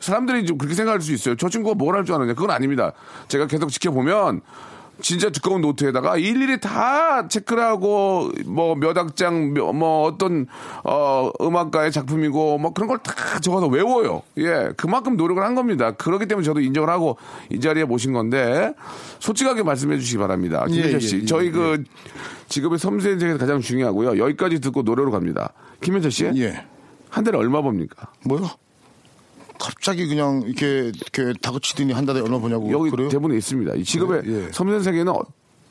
사람들이 0.00 0.44
좀 0.46 0.58
그렇게 0.58 0.74
생각할 0.74 1.00
수 1.00 1.12
있어요. 1.12 1.36
저 1.36 1.48
친구가 1.48 1.74
뭘 1.76 1.94
할 1.96 2.04
줄 2.04 2.14
아느냐. 2.14 2.34
그건 2.34 2.50
아닙니다. 2.50 2.92
제가 3.28 3.46
계속 3.46 3.70
지켜보면 3.70 4.40
진짜 5.00 5.28
두꺼운 5.30 5.60
노트에다가 5.60 6.16
일일이 6.16 6.58
다 6.58 7.28
체크를 7.28 7.62
하고 7.62 8.30
뭐 8.46 8.74
몇 8.74 8.96
악장 8.96 9.52
몇- 9.52 9.72
뭐 9.72 10.04
어떤 10.04 10.46
어 10.84 11.30
음악가의 11.40 11.92
작품이고 11.92 12.58
뭐 12.58 12.72
그런 12.72 12.88
걸 12.88 12.98
다 12.98 13.38
적어서 13.40 13.66
외워요. 13.66 14.22
예. 14.38 14.70
그만큼 14.76 15.16
노력을 15.16 15.42
한 15.42 15.54
겁니다. 15.54 15.92
그렇기 15.92 16.26
때문에 16.26 16.44
저도 16.44 16.60
인정을 16.60 16.88
하고 16.88 17.16
이 17.50 17.60
자리에 17.60 17.84
모신 17.84 18.12
건데 18.12 18.72
솔직하게 19.20 19.62
말씀해 19.62 19.98
주시기 19.98 20.18
바랍니다. 20.18 20.64
김현철 20.66 20.94
예, 20.94 20.98
씨. 21.00 21.16
예, 21.18 21.24
저희 21.26 21.46
예, 21.48 21.50
그 21.50 21.84
직업의 22.48 22.78
섬세한 22.78 23.18
세계가 23.18 23.38
가장 23.38 23.60
중요하고요. 23.60 24.18
여기까지 24.18 24.60
듣고 24.60 24.82
노래로 24.82 25.10
갑니다. 25.10 25.52
김현철 25.82 26.10
씨. 26.10 26.24
예. 26.36 26.64
한 27.10 27.22
달에 27.24 27.36
얼마 27.38 27.60
봅니까? 27.60 28.08
뭐요? 28.24 28.48
갑자기 29.58 30.06
그냥 30.06 30.42
이렇게 30.46 30.92
이렇게 30.94 31.32
다그치더니 31.40 31.92
한 31.92 32.04
달에 32.06 32.20
얼마 32.20 32.38
보냐고 32.38 32.70
여기 32.70 32.90
그래요? 32.90 33.08
대본에 33.08 33.36
있습니다. 33.36 33.74
이 33.74 33.84
직업의 33.84 34.22
예, 34.26 34.46
예. 34.46 34.48
섬세한 34.52 34.82
세계는 34.82 35.12
어- 35.12 35.22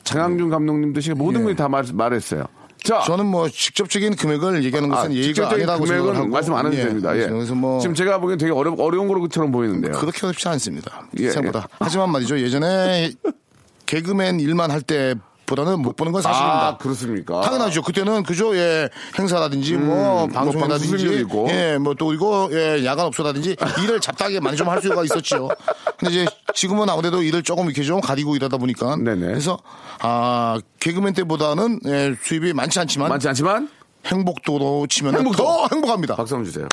장항준 0.04 0.50
감독님도 0.50 1.00
시 1.00 1.10
모든 1.12 1.40
예. 1.40 1.44
분이 1.44 1.56
다 1.56 1.68
말, 1.68 1.84
말했어요. 1.92 2.44
자, 2.84 3.00
저는 3.04 3.26
뭐 3.26 3.48
직접적인 3.48 4.14
금액을 4.14 4.62
얘기하는 4.64 4.88
것은 4.88 5.12
예의가 5.12 5.46
아, 5.46 5.48
직접적인 5.50 5.68
아니라고 5.68 5.84
금액은 5.84 6.30
말씀 6.30 6.54
안 6.54 6.66
해도 6.66 6.76
예. 6.76 6.84
됩니다. 6.84 7.16
예. 7.18 7.26
그래서 7.26 7.54
뭐 7.54 7.80
지금 7.80 7.94
제가 7.96 8.20
보기엔 8.20 8.38
되게 8.38 8.52
어려, 8.52 8.72
어려운 8.78 9.08
것처럼 9.08 9.50
보이는데요. 9.50 9.92
그렇게 9.94 10.24
어렵지 10.26 10.46
않습니다. 10.48 11.08
예, 11.18 11.30
생각보다. 11.30 11.68
하지만 11.80 12.12
말이죠. 12.12 12.38
예전에 12.38 13.10
개그맨 13.86 14.40
일만 14.40 14.70
할 14.70 14.82
때 14.82 15.14
보다는 15.46 15.80
못 15.80 15.96
보는 15.96 16.12
건 16.12 16.20
사실입니다. 16.22 16.66
아, 16.68 16.76
그렇습니까? 16.76 17.40
당연하죠. 17.40 17.82
그때는 17.82 18.22
그죠, 18.24 18.56
예, 18.56 18.88
행사라든지 19.18 19.76
뭐뭐 19.76 20.26
방송 20.28 20.52
수입도 20.52 20.68
방송이라든지, 20.68 21.20
있고. 21.22 21.46
예, 21.50 21.78
뭐 21.78 21.94
또 21.94 22.12
이거 22.12 22.48
예, 22.52 22.84
야간 22.84 23.06
업소라든지 23.06 23.56
일을 23.82 24.00
잡다하게 24.00 24.40
많이 24.40 24.56
좀 24.56 24.66
할 24.68 24.82
수가 24.82 25.04
있었죠. 25.04 25.48
근데 25.96 26.12
이제 26.12 26.26
지금은 26.54 26.90
아무래도 26.90 27.22
일을 27.22 27.42
조금 27.42 27.66
이렇게 27.66 27.82
좀 27.84 28.00
가리고 28.00 28.34
이러다 28.36 28.56
보니까, 28.58 28.96
네네. 28.96 29.26
그래서 29.26 29.58
아 30.00 30.58
개그맨 30.80 31.14
때보다는 31.14 31.80
예, 31.86 32.14
수입이 32.20 32.52
많지 32.52 32.80
않지만 32.80 33.08
많지 33.08 33.28
않지만 33.28 33.70
행복도로 34.06 34.86
치면 34.88 35.16
행복도. 35.16 35.42
더 35.42 35.68
행복합니다. 35.72 36.16
박수 36.16 36.34
한번 36.34 36.50
주세요. 36.50 36.66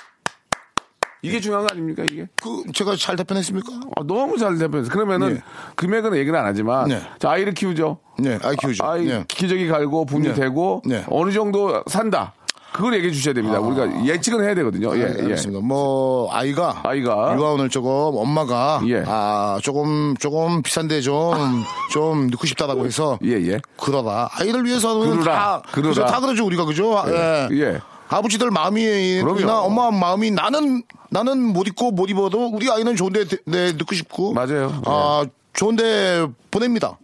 이게 1.23 1.39
중요한 1.39 1.65
거 1.65 1.71
아닙니까, 1.71 2.03
이게? 2.03 2.27
그 2.41 2.63
제가 2.73 2.95
잘 2.97 3.15
답변했습니까? 3.15 3.67
아, 3.95 4.03
너무 4.05 4.37
잘 4.37 4.57
대표해서. 4.57 4.91
그러면은 4.91 5.37
예. 5.37 5.41
금액은 5.75 6.15
얘기는 6.17 6.37
안 6.37 6.45
하지만 6.45 6.89
네. 6.89 7.01
자, 7.17 7.31
아이를 7.31 7.53
키우죠. 7.53 7.97
네, 8.19 8.37
아이 8.43 8.55
키우죠. 8.57 8.83
아 8.85 8.97
이 8.97 9.05
네. 9.05 9.23
기저귀 9.27 9.67
갈고 9.69 10.05
분유 10.05 10.29
네. 10.29 10.33
되고 10.35 10.81
네. 10.85 11.03
어느 11.09 11.31
정도 11.31 11.81
산다. 11.87 12.33
그걸 12.73 12.95
얘기해 12.95 13.13
주셔야 13.13 13.35
됩니다. 13.35 13.59
우리가 13.59 14.03
예측은 14.05 14.43
해야 14.43 14.55
되거든요. 14.55 14.97
예, 14.97 15.03
아, 15.03 15.07
예. 15.07 15.21
알겠습니다. 15.21 15.61
뭐 15.63 16.27
아이가 16.33 16.81
아이가. 16.83 17.35
유아원을 17.37 17.69
조금 17.69 17.91
엄마가 17.91 18.81
예. 18.87 19.03
아 19.05 19.59
조금 19.61 20.15
조금 20.17 20.63
비싼데 20.63 21.01
좀좀 21.01 22.27
넣고 22.31 22.47
싶다라고 22.47 22.85
해서 22.85 23.19
예, 23.23 23.33
예. 23.33 23.59
그러라 23.79 24.27
아이를 24.33 24.65
위해서는 24.65 25.19
그러라. 25.19 25.61
다. 25.61 25.61
그죠? 25.71 26.03
다 26.05 26.19
그러죠 26.19 26.45
우리가 26.47 26.65
그죠? 26.65 26.99
예. 27.09 27.47
예. 27.51 27.79
아버지들 28.09 28.51
마음이 28.51 29.21
그럼요. 29.21 29.39
나 29.41 29.59
엄마 29.61 29.89
마음이 29.91 30.31
나는 30.31 30.83
나는 31.09 31.39
못 31.53 31.67
입고 31.67 31.91
못 31.91 32.09
입어도 32.09 32.47
우리 32.49 32.69
아이는 32.71 32.95
좋은데 32.95 33.25
네, 33.45 33.71
넣고 33.73 33.95
싶고 33.95 34.33
맞아요. 34.33 34.81
아 34.85 35.25
좋은데 35.53 36.27
보냅니다. 36.51 36.97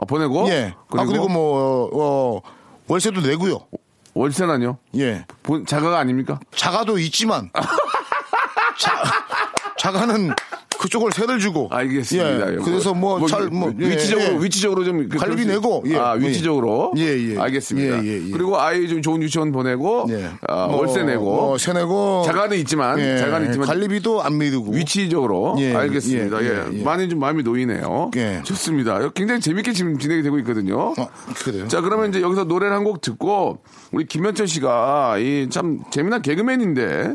아, 0.00 0.04
보내고 0.06 0.48
예. 0.48 0.74
아 0.90 1.04
그리고 1.04 1.28
뭐 1.28 1.88
어, 1.92 2.40
월세도 2.88 3.20
내고요. 3.20 3.60
월세는요? 4.14 4.76
예. 4.98 5.24
본- 5.42 5.66
자가가 5.66 5.98
아닙니까? 5.98 6.38
자가도 6.54 6.98
있지만 6.98 7.50
자, 8.78 9.02
자가는 9.78 10.34
그쪽을 10.84 11.12
세를 11.12 11.38
주고 11.38 11.68
알겠습니다. 11.70 12.52
예, 12.52 12.56
그래서 12.56 12.92
뭐 12.92 13.26
잘뭐 13.26 13.72
예, 13.80 13.90
위치적으로 13.90 14.34
예. 14.40 14.44
위치적으로 14.44 14.84
좀 14.84 15.08
그- 15.08 15.16
관리비 15.18 15.46
내고, 15.46 15.82
예. 15.86 15.96
아 15.96 16.12
위치적으로 16.12 16.92
예, 16.98 17.02
예. 17.32 17.38
알겠습니다. 17.38 18.04
예, 18.04 18.08
예, 18.08 18.26
예. 18.26 18.30
그리고 18.30 18.60
아이 18.60 18.86
좀 18.88 19.00
좋은 19.02 19.22
유치원 19.22 19.50
보내고 19.52 20.06
예. 20.10 20.30
아, 20.46 20.66
뭐, 20.66 20.78
월세 20.80 21.02
내고 21.02 21.24
뭐, 21.24 21.58
세 21.58 21.72
내고 21.72 22.22
자가는 22.26 22.56
있지만 22.58 22.98
예, 23.00 23.16
자가는 23.18 23.46
있지만 23.48 23.66
관리비도 23.68 24.22
안 24.22 24.38
미루고 24.38 24.72
위치적으로 24.72 25.56
예, 25.58 25.74
알겠습니다. 25.74 26.42
예. 26.44 26.82
많이 26.82 27.08
좀 27.08 27.18
마음이 27.18 27.42
놓이네요. 27.42 28.10
예. 28.16 28.40
좋습니다. 28.44 29.10
굉장히 29.14 29.40
재밌게 29.40 29.72
지금 29.72 29.98
진행이 29.98 30.22
되고 30.22 30.38
있거든요. 30.40 30.92
어, 30.98 31.08
그래요. 31.44 31.66
자, 31.68 31.80
그러면 31.80 32.10
이제 32.10 32.20
여기서 32.20 32.44
노래를 32.44 32.74
한 32.74 32.84
곡 32.84 33.00
듣고 33.00 33.60
우리 33.92 34.04
김현철 34.06 34.46
씨가 34.46 35.16
이 35.18 35.48
참 35.50 35.80
재미난 35.90 36.20
개그맨인데 36.20 37.14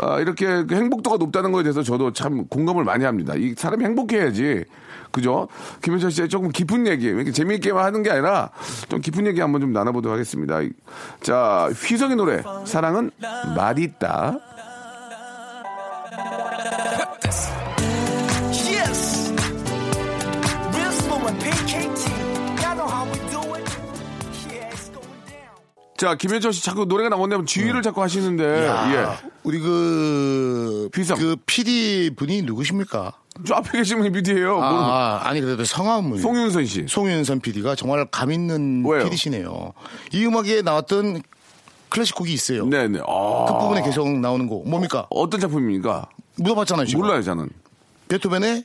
아, 0.00 0.20
이렇게 0.20 0.46
그 0.64 0.74
행복도가 0.76 1.16
높다는 1.16 1.50
거에 1.52 1.62
대해서 1.64 1.82
저도 1.82 2.12
참 2.12 2.46
공감을 2.48 2.84
많이 2.84 2.91
합니다. 3.00 3.34
이 3.36 3.54
사람이 3.56 3.84
행복해야지. 3.84 4.64
그죠? 5.10 5.48
김현철 5.82 6.10
씨의 6.10 6.28
조금 6.30 6.48
깊은 6.48 6.86
얘기, 6.86 7.06
이렇게 7.06 7.32
재미있게만 7.32 7.84
하는 7.84 8.02
게 8.02 8.10
아니라 8.10 8.50
좀 8.88 9.00
깊은 9.00 9.26
얘기 9.26 9.40
한번 9.40 9.60
좀 9.60 9.72
나눠보도록 9.72 10.14
하겠습니다. 10.14 10.60
자, 11.20 11.68
휘성의 11.70 12.16
노래, 12.16 12.42
사랑은 12.64 13.10
말이 13.54 13.82
있다. 13.82 14.38
자, 26.02 26.16
김현철 26.16 26.52
씨 26.52 26.64
자꾸 26.64 26.84
노래가 26.84 27.10
나오는데 27.10 27.44
주의를 27.44 27.80
자꾸 27.80 28.02
하시는데, 28.02 28.44
네. 28.44 28.66
야, 28.66 28.92
예. 29.22 29.28
우리 29.44 29.60
그, 29.60 30.88
비상. 30.92 31.16
그 31.16 31.36
PD 31.46 32.10
분이 32.16 32.42
누구십니까? 32.42 33.12
저 33.46 33.54
앞에 33.54 33.78
계신 33.78 33.98
분이 33.98 34.10
미디예요. 34.10 34.54
모르- 34.56 34.64
아, 34.64 35.20
아 35.22 35.32
니, 35.32 35.40
그래도 35.40 35.64
성함을. 35.64 36.18
송윤선 36.18 36.66
씨. 36.66 36.86
송윤선 36.88 37.38
PD가 37.38 37.76
정말 37.76 38.04
감 38.10 38.32
있는 38.32 38.84
왜요? 38.84 39.04
PD시네요. 39.04 39.74
이 40.10 40.26
음악에 40.26 40.62
나왔던 40.62 41.22
클래식 41.88 42.16
곡이 42.16 42.32
있어요. 42.32 42.66
네네. 42.66 42.98
아. 43.06 43.44
그 43.46 43.58
부분에 43.60 43.82
계속 43.84 44.10
나오는 44.18 44.48
곡. 44.48 44.68
뭡니까? 44.68 45.06
어 45.08 45.28
떤 45.30 45.38
작품입니까? 45.38 46.08
물어봤잖아요, 46.34 46.86
지금. 46.86 47.02
몰라요, 47.02 47.22
저는. 47.22 47.48
베토벤의 48.08 48.64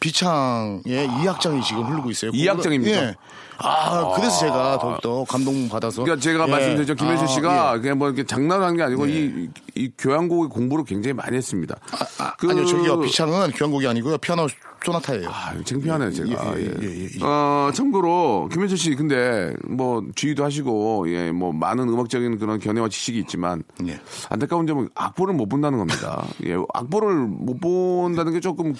비창의 0.00 1.08
이악장이 1.22 1.62
지금 1.62 1.84
흐르고 1.84 2.10
있어요. 2.10 2.32
이 2.34 2.48
악장입니까? 2.48 2.96
예. 3.04 3.14
아, 3.58 4.12
그래서 4.14 4.38
제가 4.40 4.78
더욱더 4.78 5.24
감동 5.24 5.68
받아서. 5.68 6.02
그러니까 6.02 6.22
제가 6.22 6.46
예. 6.46 6.50
말씀드렸죠. 6.50 6.94
김현철 6.94 7.24
아, 7.24 7.26
씨가 7.28 7.72
예. 7.76 7.80
그냥 7.80 7.98
뭐 7.98 8.08
이렇게 8.08 8.24
장난하는 8.24 8.76
게 8.76 8.82
아니고 8.84 9.06
이, 9.06 9.48
이 9.74 9.90
교향곡의 9.98 10.48
공부를 10.50 10.84
굉장히 10.84 11.14
많이 11.14 11.36
했습니다. 11.36 11.76
아, 12.18 12.34
그- 12.36 12.48
아니요, 12.50 12.64
저기요. 12.66 13.00
비창은 13.00 13.50
교향곡이 13.52 13.86
아니고요. 13.86 14.18
피아노 14.18 14.46
소나타예요. 14.92 15.28
아, 15.28 15.52
창피하네요, 15.64 16.10
제가. 16.12 16.58
예, 16.58 16.62
예, 16.62 16.72
예, 16.82 16.88
예, 17.04 17.08
예. 17.20 17.24
어, 17.24 17.70
참고로, 17.74 18.48
김현철 18.52 18.78
씨, 18.78 18.94
근데, 18.94 19.52
뭐, 19.68 20.02
주의도 20.14 20.44
하시고, 20.44 21.04
예, 21.12 21.30
뭐, 21.30 21.52
많은 21.52 21.88
음악적인 21.88 22.38
그런 22.38 22.58
견해와 22.58 22.88
지식이 22.88 23.18
있지만, 23.20 23.62
예. 23.86 24.00
안타까운 24.30 24.66
점은 24.66 24.88
악보를 24.94 25.34
못 25.34 25.48
본다는 25.48 25.78
겁니다. 25.78 26.24
예, 26.46 26.54
악보를 26.72 27.14
못 27.26 27.60
본다는 27.60 28.32
게 28.32 28.40
조금, 28.40 28.74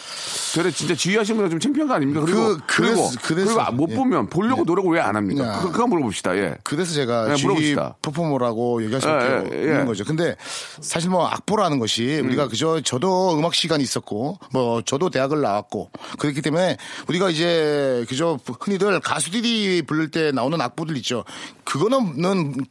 되레 0.55 0.71
진짜 0.71 0.95
지휘하시는 0.95 1.37
분이 1.39 1.51
좀 1.51 1.61
창피한 1.61 1.89
거 1.89 1.95
아닙니까? 1.95 2.21
그리고, 2.25 2.41
그- 2.41 2.59
그리고, 2.67 2.95
그래서- 2.95 3.19
그래서- 3.23 3.55
그리고 3.67 3.73
못 3.77 3.91
예. 3.91 3.95
보면, 3.97 4.29
보려고 4.29 4.65
노력을 4.65 4.91
왜 4.93 4.99
안 5.01 5.15
합니까? 5.17 5.47
야. 5.47 5.61
그, 5.63 5.71
그거 5.71 5.87
물어봅시다, 5.87 6.37
예. 6.37 6.55
그래서 6.65 6.93
제가 6.93 7.29
네, 7.29 7.35
주의 7.37 7.45
물어봅시다. 7.47 7.97
퍼포머라고 8.03 8.83
예, 8.83 8.87
예, 8.91 8.97
없는 8.97 9.81
예. 9.83 9.85
거죠. 9.85 10.05
근데 10.05 10.35
사실 10.81 11.09
뭐 11.11 11.27
악보라는 11.27 11.79
것이 11.79 12.21
우리가 12.21 12.49
그저 12.49 12.81
저도 12.81 13.39
음악 13.39 13.55
시간이 13.55 13.83
있었고 13.83 14.39
뭐 14.53 14.83
저도 14.83 15.09
대학을 15.11 15.41
나왔고 15.41 15.91
그렇기 16.19 16.43
때문에 16.43 16.77
우리가 17.09 17.31
이제 17.31 18.05
그저 18.09 18.39
흔히들 18.61 19.01
가수들이 19.01 19.83
부를 19.83 20.11
때 20.11 20.33
나오는 20.33 20.61
악보들 20.61 20.97
있죠. 20.99 21.25
그거는 21.65 22.67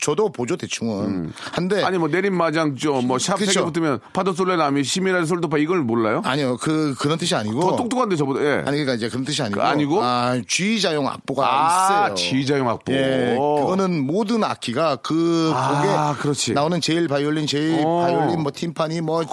저도 0.00 0.30
보죠 0.32 0.56
대충은. 0.56 1.32
한데 1.52 1.82
아니, 1.84 1.98
뭐, 1.98 2.08
내림마장, 2.08 2.76
저, 2.76 2.92
뭐, 2.92 3.18
샵 3.18 3.36
그쵸. 3.36 3.60
3개 3.60 3.64
붙으면, 3.64 4.00
파도 4.12 4.32
솔레나미, 4.32 4.84
시미랄 4.84 5.26
솔도파, 5.26 5.58
이걸 5.58 5.80
몰라요? 5.80 6.22
아니요 6.24 6.56
그 6.58 6.94
그런 6.98 7.18
뜻이 7.18 7.34
아니고 7.34 7.60
더 7.60 7.76
똑똑한데, 7.76 8.16
저보다, 8.16 8.40
예. 8.42 8.52
아니 8.66 8.84
그러니까 8.84 8.94
이제 8.94 9.08
그런 9.08 9.24
뜻이 9.24 9.42
아니고 9.42 9.60
그 9.60 9.66
아니고? 9.66 10.02
아, 10.02 10.40
지휘자용 10.46 11.06
악보가 11.08 11.46
아, 11.46 12.06
있어요. 12.08 12.14
지휘자용 12.14 12.68
악보. 12.68 12.92
예, 12.92 13.36
그거는 13.38 14.06
모든 14.06 14.42
악기가 14.44 14.96
그 14.96 15.52
아, 15.54 16.12
곡에 16.14 16.22
그렇지. 16.22 16.52
나오는 16.52 16.80
제일 16.80 17.08
바이올린, 17.08 17.46
제일 17.46 17.82
어. 17.84 18.02
바이올린, 18.02 18.42
뭐 18.42 18.52
팀파니, 18.54 19.00
뭐 19.00 19.24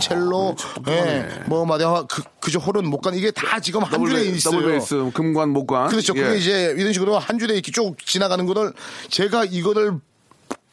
첼로, 0.00 0.56
예, 0.88 1.28
뭐 1.46 1.64
말이야 1.64 2.04
그 2.08 2.22
그저 2.40 2.58
호른, 2.58 2.88
목관 2.88 3.14
이게 3.14 3.30
다 3.30 3.60
지금 3.60 3.82
한 3.82 4.04
줄에 4.04 4.22
있어요. 4.24 4.54
더블 4.54 4.72
베이스, 4.72 5.10
금관, 5.12 5.50
목관. 5.50 5.88
그렇죠. 5.88 6.14
예. 6.16 6.22
그게 6.22 6.38
이제 6.38 6.74
이런 6.78 6.92
식으로 6.92 7.18
한 7.18 7.38
줄에 7.38 7.54
이렇게 7.54 7.70
쭉 7.70 7.94
지나가는 8.04 8.44
거를 8.46 8.72
제가 9.08 9.44
이거를 9.44 9.79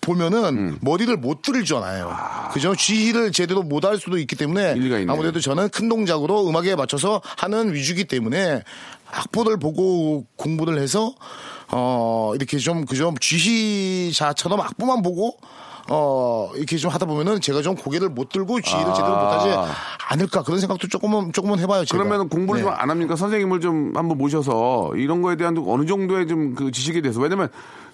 보면은 0.01 0.57
음. 0.57 0.77
머리를 0.81 1.15
못 1.17 1.41
들잖아요. 1.41 2.15
그죠? 2.53 2.75
지휘를 2.75 3.31
제대로 3.33 3.61
못 3.61 3.83
할 3.83 3.97
수도 3.99 4.17
있기 4.17 4.35
때문에. 4.37 4.75
아무래도 5.09 5.39
저는 5.41 5.69
큰 5.69 5.89
동작으로 5.89 6.47
음악에 6.49 6.75
맞춰서 6.75 7.21
하는 7.37 7.73
위주기 7.73 8.05
때문에 8.05 8.63
악보를 9.11 9.57
보고 9.57 10.25
공부를 10.37 10.79
해서 10.79 11.13
어 11.71 12.31
이렇게 12.35 12.57
좀 12.57 12.85
그죠 12.85 13.13
지휘자처럼 13.19 14.59
악보만 14.61 15.01
보고 15.01 15.37
어 15.89 16.51
이렇게 16.55 16.77
좀 16.77 16.91
하다 16.91 17.05
보면은 17.05 17.39
제가 17.41 17.61
좀 17.61 17.75
고개를 17.75 18.09
못 18.09 18.29
들고 18.29 18.59
지휘를 18.61 18.93
제대로 18.93 19.15
못하지 19.15 19.49
않을까 20.09 20.43
그런 20.43 20.59
생각도 20.59 20.87
조금은 20.87 21.31
조금은 21.33 21.59
해봐요. 21.59 21.83
제가. 21.85 22.03
그러면 22.03 22.29
공부를 22.29 22.61
네. 22.61 22.65
좀안 22.69 22.89
합니까? 22.89 23.15
선생님을 23.17 23.59
좀 23.61 23.91
한번 23.95 24.17
모셔서 24.17 24.91
이런 24.95 25.21
거에 25.21 25.35
대한 25.35 25.55
어느 25.65 25.85
정도의 25.85 26.27
좀 26.27 26.55
그 26.55 26.71
지식에 26.71 27.01
대해서 27.01 27.19
왜냐면 27.21 27.49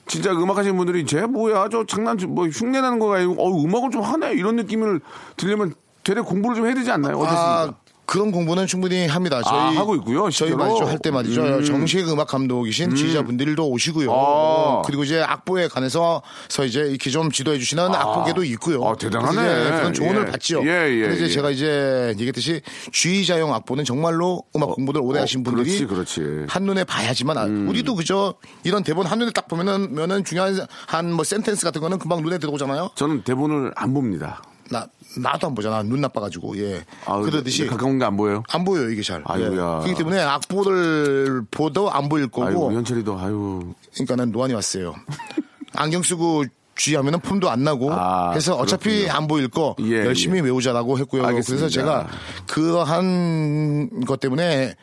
진짜 0.08 0.32
음악 0.32 0.58
하시는 0.58 0.76
분들이 0.76 1.06
쟤 1.06 1.26
뭐야 1.26 1.70
저 1.70 1.86
장난 1.86 2.18
뭐 2.28 2.48
흉내 2.48 2.82
나는 2.82 3.00
거가 3.00 3.18
아니고 3.18 3.36
어 3.38 3.64
음악을 3.64 3.90
좀 3.92 4.02
하네 4.02 4.34
이런 4.34 4.56
느낌을 4.58 5.00
들려면 5.38 5.74
되레 6.04 6.22
공부를 6.22 6.56
좀 6.56 6.66
해야 6.66 6.74
되지 6.76 6.92
않나요? 6.92 7.18
어떻습니까? 7.18 7.62
아, 7.62 7.74
그런 8.06 8.32
공부는 8.32 8.68
충분히 8.68 9.08
합니다. 9.08 9.42
저희 9.44 9.58
아, 9.58 9.68
하고 9.80 9.96
있고요, 9.96 10.24
저희 10.24 10.50
실제로? 10.50 10.58
말이죠 10.58 10.86
할 10.86 10.98
때 11.00 11.10
말이죠. 11.10 11.42
음. 11.42 11.64
정식 11.64 12.08
음악 12.10 12.28
감독이신 12.28 12.96
지휘자분들도 12.96 13.68
오시고요. 13.70 14.12
아. 14.14 14.82
그리고 14.86 15.04
이제 15.04 15.22
악보에 15.22 15.68
관해서 15.70 16.22
서 16.50 16.66
이제 16.66 16.82
이렇게 16.82 17.10
좀 17.10 17.32
지도해 17.32 17.58
주시는 17.60 17.96
악보계도 17.96 18.44
있고요. 18.44 18.84
아, 18.86 18.96
대단하네. 18.96 19.78
그런 19.78 19.94
조언을 19.94 20.26
예. 20.28 20.32
받죠. 20.32 20.62
예, 20.66 20.90
예, 20.92 21.00
그래서 21.02 21.16
이제 21.16 21.26
예. 21.26 21.30
제가 21.30 21.50
이제 21.50 22.10
얘기했듯이 22.18 22.62
주의자용 22.92 23.54
악보는 23.54 23.86
정말로 23.86 24.44
음악 24.56 24.72
공부를 24.72 25.02
오래 25.02 25.20
하신 25.22 25.44
분들이 25.44 25.84
어, 25.84 25.88
그렇지, 25.88 26.20
그렇지. 26.22 26.46
한눈에 26.50 26.84
봐야지만 26.84 27.38
알- 27.38 27.50
우리도 27.68 27.96
그저 27.96 28.36
이런 28.64 28.84
대본 28.84 29.06
한눈에 29.08 29.32
딱 29.32 29.48
보면은 29.48 29.94
면은 29.96 30.24
중요한 30.24 30.54
한 30.88 31.14
뭐 31.14 31.24
센텐스 31.24 31.64
같은 31.64 31.80
거는 31.82 32.00
금방 32.00 32.22
눈에 32.24 32.38
들어오잖아요. 32.40 32.90
저는 32.96 33.24
대본을 33.24 33.72
안 33.76 33.94
봅니다. 33.94 34.42
나 34.72 34.88
나도 35.18 35.48
안 35.48 35.56
보잖아. 35.56 35.84
눈 35.84 36.02
나빠가지고 36.02 36.58
예. 36.58 36.84
아, 37.06 37.20
그러듯이 37.20 37.68
가까운 37.68 38.00
게 38.00 38.06
안 38.06 38.18
보여요. 38.18 38.44
안 38.52 38.64
보여요 38.66 38.90
이게 38.90 39.02
잘. 39.02 39.22
아이고야. 39.26 39.80
예. 39.82 39.84
그렇기 39.84 39.96
때문에 39.96 40.20
악보를 40.22 41.44
보도 41.52 41.92
안 41.92 42.10
보일 42.10 42.28
거고. 42.28 42.48
아이고 42.48 42.74
현철이도 42.74 43.18
아유 43.20 43.74
그러니까 43.94 44.16
난 44.16 44.32
노안이 44.32 44.54
왔어요. 44.54 44.94
안경 45.76 46.04
쓰고 46.04 46.46
주의하면은 46.76 47.20
폼도 47.20 47.50
안 47.52 47.64
나고 47.64 47.92
아, 47.94 48.32
해서 48.32 48.56
어차피 48.56 48.90
그렇군요. 49.02 49.14
안 49.14 49.28
보일 49.28 49.48
거 49.48 49.76
예, 49.82 50.06
열심히 50.06 50.40
예. 50.40 50.44
외우자라고 50.44 50.98
했고요. 51.00 51.24
알겠습니다. 51.26 51.68
그래서 51.68 51.70
제가 51.74 52.08
그러한 52.48 54.06
것 54.06 54.20
때문에 54.20 54.76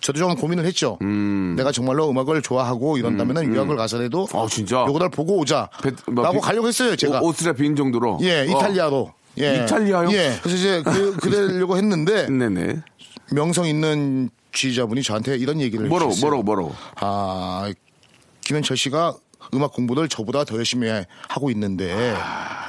저도 0.00 0.18
좀 0.20 0.34
고민을 0.36 0.64
했죠. 0.66 0.98
내가 1.56 1.72
정말로 1.72 2.08
음악을 2.10 2.42
좋아하고 2.42 2.96
이런다면은 2.98 3.52
유학을 3.52 3.76
가서라도 3.76 4.28
아, 4.34 4.46
진짜? 4.48 4.84
요거를 4.86 5.10
보고 5.10 5.36
오자. 5.38 5.68
배- 5.82 5.90
뭐 6.12 6.22
라고 6.22 6.40
가려고 6.40 6.68
했어요, 6.68 6.94
제가. 6.94 7.20
오, 7.20 7.28
오스트리아 7.28 7.54
빈 7.54 7.74
정도로. 7.74 8.18
예, 8.22 8.40
어. 8.42 8.44
이탈리아로. 8.44 9.12
예. 9.38 9.64
이탈리아요? 9.64 10.10
예. 10.12 10.38
그래서 10.42 10.56
이제 10.56 10.82
그, 10.82 11.16
그러려고 11.20 11.76
했는데 11.76 12.28
네네. 12.28 12.82
명성 13.32 13.66
있는 13.66 14.30
지휘자분이 14.52 15.02
저한테 15.02 15.36
이런 15.36 15.60
얘기를 15.60 15.86
뭐라고 15.86 16.10
해주셨어요. 16.10 16.42
뭐라고 16.42 16.42
뭐라고. 16.44 16.74
아, 16.96 17.72
김현철 18.42 18.76
씨가 18.76 19.16
음악 19.54 19.72
공부를 19.72 20.08
저보다 20.08 20.44
더 20.44 20.56
열심히 20.56 20.88
하고 21.28 21.50
있는데 21.50 22.14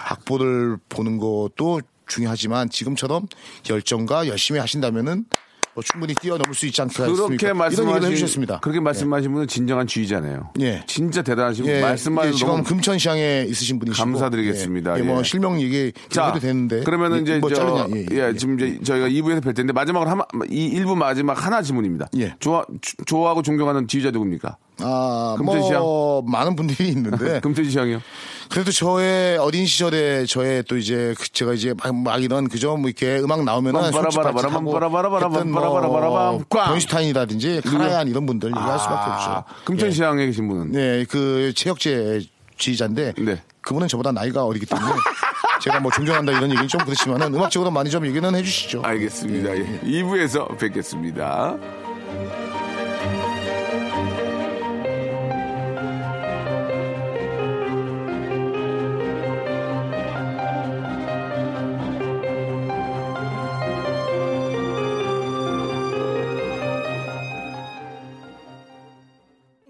악보를 0.09 0.77
보는 0.89 1.17
것도 1.17 1.81
중요하지만 2.07 2.69
지금처럼 2.69 3.27
열정과 3.69 4.27
열심히 4.27 4.59
하신다면은 4.59 5.25
뭐 5.25 5.37
충분히 5.83 6.13
뛰어넘을 6.15 6.53
수 6.53 6.65
있지 6.65 6.81
않겠습니까? 6.81 7.27
그렇게 7.27 7.53
말씀하신 7.53 8.11
해주셨습니다. 8.11 8.59
그렇게 8.59 8.79
말씀하신 8.79 9.31
분은 9.31 9.47
진정한 9.47 9.87
주의자네요. 9.87 10.51
예. 10.61 10.83
진짜 10.87 11.21
대단하시고 11.21 11.67
예, 11.67 11.81
말씀만 11.81 12.27
예, 12.27 12.31
지금 12.31 12.63
금천시장에 12.63 13.45
있으신 13.49 13.79
분이시고 13.79 14.03
감사드리겠습니다. 14.03 14.95
예, 14.97 14.99
예, 14.99 15.03
뭐 15.03 15.19
예. 15.19 15.23
실명 15.23 15.61
얘기 15.61 15.91
자, 16.09 16.27
해도 16.27 16.39
되는데 16.39 16.83
그러면은 16.83 17.21
이제 17.23 17.39
뭐 17.39 17.49
저, 17.49 17.55
자르냐? 17.55 18.05
예, 18.11 18.33
지금 18.35 18.59
이제 18.59 18.79
저희가 18.83 19.07
2부에서 19.09 19.41
뵐 19.43 19.53
텐데 19.53 19.73
마지막으로 19.73 20.09
한, 20.09 20.21
이 20.49 20.71
1부 20.79 20.95
마지막 20.95 21.45
하나 21.45 21.61
질문입니다. 21.61 22.07
예. 22.17 22.35
좋아, 22.39 22.65
주- 22.81 22.95
좋아하고 23.05 23.41
존경하는 23.41 23.87
지휘자 23.87 24.11
누굽니까? 24.11 24.57
아, 24.79 25.35
금천시장? 25.37 25.81
뭐 25.81 26.21
많은 26.23 26.55
분들이 26.55 26.89
있는데 26.89 27.39
금태지 27.41 27.69
시장이요. 27.69 28.01
그래도 28.49 28.71
저의 28.71 29.37
어린 29.37 29.65
시절에 29.65 30.25
저의 30.25 30.63
또 30.63 30.77
이제 30.77 31.13
그 31.17 31.29
제가 31.31 31.53
이제 31.53 31.73
막, 31.77 31.93
막 31.95 32.23
이런 32.23 32.47
그저 32.47 32.75
뭐 32.75 32.89
이렇게 32.89 33.19
음악 33.19 33.43
나오면은 33.43 33.91
빰빠라바라바람, 33.91 36.45
꽝! 36.49 36.69
본슈타인이라든지 36.69 37.61
카라얀 37.65 38.07
이런 38.07 38.25
분들 38.25 38.49
얘기할 38.49 38.79
수밖에 38.79 39.11
없죠. 39.11 39.29
아, 39.29 39.43
금천 39.65 39.91
시장에 39.91 40.25
계신 40.25 40.47
분은 40.47 40.71
네, 40.71 41.05
그 41.09 41.53
체육제 41.55 42.21
지휘자인데 42.57 43.13
네. 43.17 43.41
그분은 43.61 43.87
저보다 43.87 44.11
나이가 44.11 44.45
어리기 44.45 44.65
때문에 44.65 44.89
제가 45.61 45.79
뭐 45.79 45.91
존경한다 45.91 46.31
이런 46.31 46.49
얘기는 46.49 46.67
좀 46.67 46.81
그렇지만은 46.85 47.33
음악적으로 47.33 47.71
많이 47.71 47.89
좀 47.89 48.05
얘기는 48.05 48.35
해주시죠. 48.35 48.81
알겠습니다. 48.83 49.57
예. 49.57 49.79
2부에서 49.83 50.57
뵙겠습니다. 50.57 51.57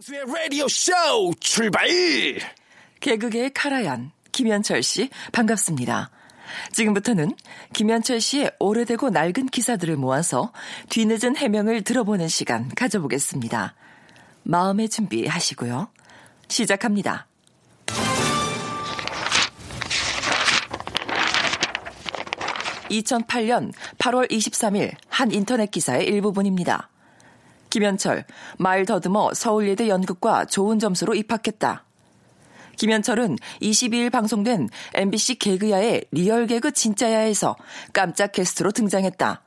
수의 0.08 0.24
라디오 0.26 0.70
쇼 0.70 0.94
출발! 1.42 1.86
개그계의 3.02 3.52
카라얀 3.54 4.12
김현철 4.32 4.82
씨 4.82 5.10
반갑습니다. 5.34 6.12
지금부터는 6.72 7.36
김현철 7.74 8.22
씨의 8.22 8.52
오래되고 8.58 9.10
낡은 9.10 9.48
기사들을 9.48 9.98
모아서 9.98 10.54
뒤늦은 10.88 11.36
해명을 11.36 11.82
들어보는 11.84 12.30
시간 12.30 12.70
가져보겠습니다. 12.70 13.76
마음의 14.44 14.88
준비 14.88 15.28
하시고요. 15.28 15.90
시작합니다. 16.48 17.28
2008년 22.90 23.74
8월 23.98 24.32
23일 24.32 24.96
한 25.10 25.34
인터넷 25.34 25.70
기사의 25.70 26.08
일부분입니다. 26.08 26.92
김현철, 27.78 28.26
말 28.58 28.88
더듬어 28.88 29.36
서울예대 29.36 29.88
연극과 29.88 30.46
좋은 30.46 30.80
점수로 30.80 31.14
입학했다. 31.14 31.86
김현철은 32.76 33.36
22일 33.62 34.12
방송된 34.12 34.70
MBC 34.96 35.36
개그야의 35.36 36.06
리얼 36.10 36.48
개그 36.48 36.72
진짜야에서 36.72 37.56
깜짝 37.94 38.32
게스트로 38.32 38.72
등장했다. 38.72 39.44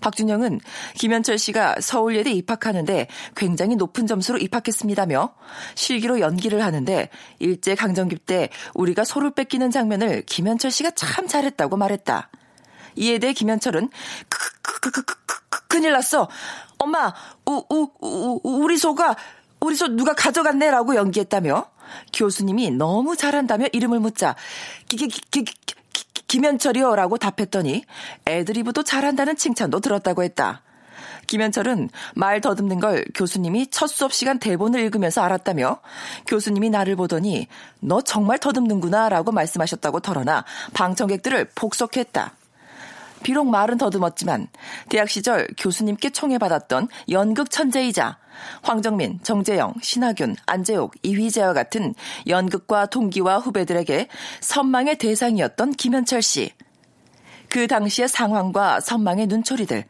박준영은 0.00 0.60
김현철 0.94 1.36
씨가 1.36 1.82
서울예대 1.82 2.32
입학하는데 2.32 3.08
굉장히 3.36 3.76
높은 3.76 4.06
점수로 4.06 4.38
입학했습니다며 4.38 5.34
실기로 5.74 6.20
연기를 6.20 6.64
하는데 6.64 7.10
일제 7.40 7.74
강점기 7.74 8.16
때 8.20 8.48
우리가 8.72 9.04
소를 9.04 9.32
뺏기는 9.34 9.70
장면을 9.70 10.22
김현철 10.22 10.70
씨가 10.70 10.92
참 10.92 11.26
잘했다고 11.26 11.76
말했다. 11.76 12.30
이에 12.96 13.18
대해 13.18 13.34
김현철은 13.34 13.90
큰일 15.68 15.92
났어. 15.92 16.28
엄마, 16.80 17.12
우, 17.46 17.62
우, 17.68 17.90
우, 18.00 18.40
우리 18.42 18.76
소가 18.78 19.14
우리 19.60 19.76
소 19.76 19.86
누가 19.88 20.14
가져갔네 20.14 20.70
라고 20.70 20.94
연기했다며 20.94 21.66
교수님이 22.14 22.70
너무 22.70 23.16
잘한다며 23.16 23.66
이름을 23.72 24.00
묻자 24.00 24.34
기, 24.88 24.96
기, 24.96 25.08
기, 25.08 25.44
기, 25.44 25.54
김현철이요 26.26 26.94
라고 26.96 27.18
답했더니 27.18 27.84
애드리브도 28.26 28.82
잘한다는 28.84 29.36
칭찬도 29.36 29.80
들었다고 29.80 30.22
했다. 30.22 30.62
김현철은 31.26 31.90
말 32.14 32.40
더듬는 32.40 32.80
걸 32.80 33.04
교수님이 33.14 33.68
첫 33.70 33.88
수업 33.88 34.12
시간 34.12 34.38
대본을 34.38 34.80
읽으면서 34.80 35.22
알았다며 35.22 35.80
교수님이 36.26 36.70
나를 36.70 36.96
보더니 36.96 37.46
너 37.80 38.00
정말 38.00 38.38
더듬는구나 38.38 39.08
라고 39.08 39.32
말씀하셨다고 39.32 40.00
털어나 40.00 40.44
방청객들을 40.72 41.50
복속했다. 41.54 42.32
비록 43.22 43.46
말은 43.48 43.78
더듬었지만 43.78 44.48
대학 44.88 45.08
시절 45.08 45.48
교수님께 45.58 46.10
총애받았던 46.10 46.88
연극 47.10 47.50
천재이자 47.50 48.18
황정민, 48.62 49.20
정재영, 49.22 49.74
신하균, 49.82 50.36
안재욱, 50.46 50.94
이휘재와 51.02 51.52
같은 51.52 51.94
연극과 52.26 52.86
동기와 52.86 53.38
후배들에게 53.38 54.08
선망의 54.40 54.98
대상이었던 54.98 55.72
김현철 55.72 56.22
씨. 56.22 56.52
그 57.48 57.66
당시의 57.66 58.08
상황과 58.08 58.80
선망의 58.80 59.26
눈초리들 59.26 59.84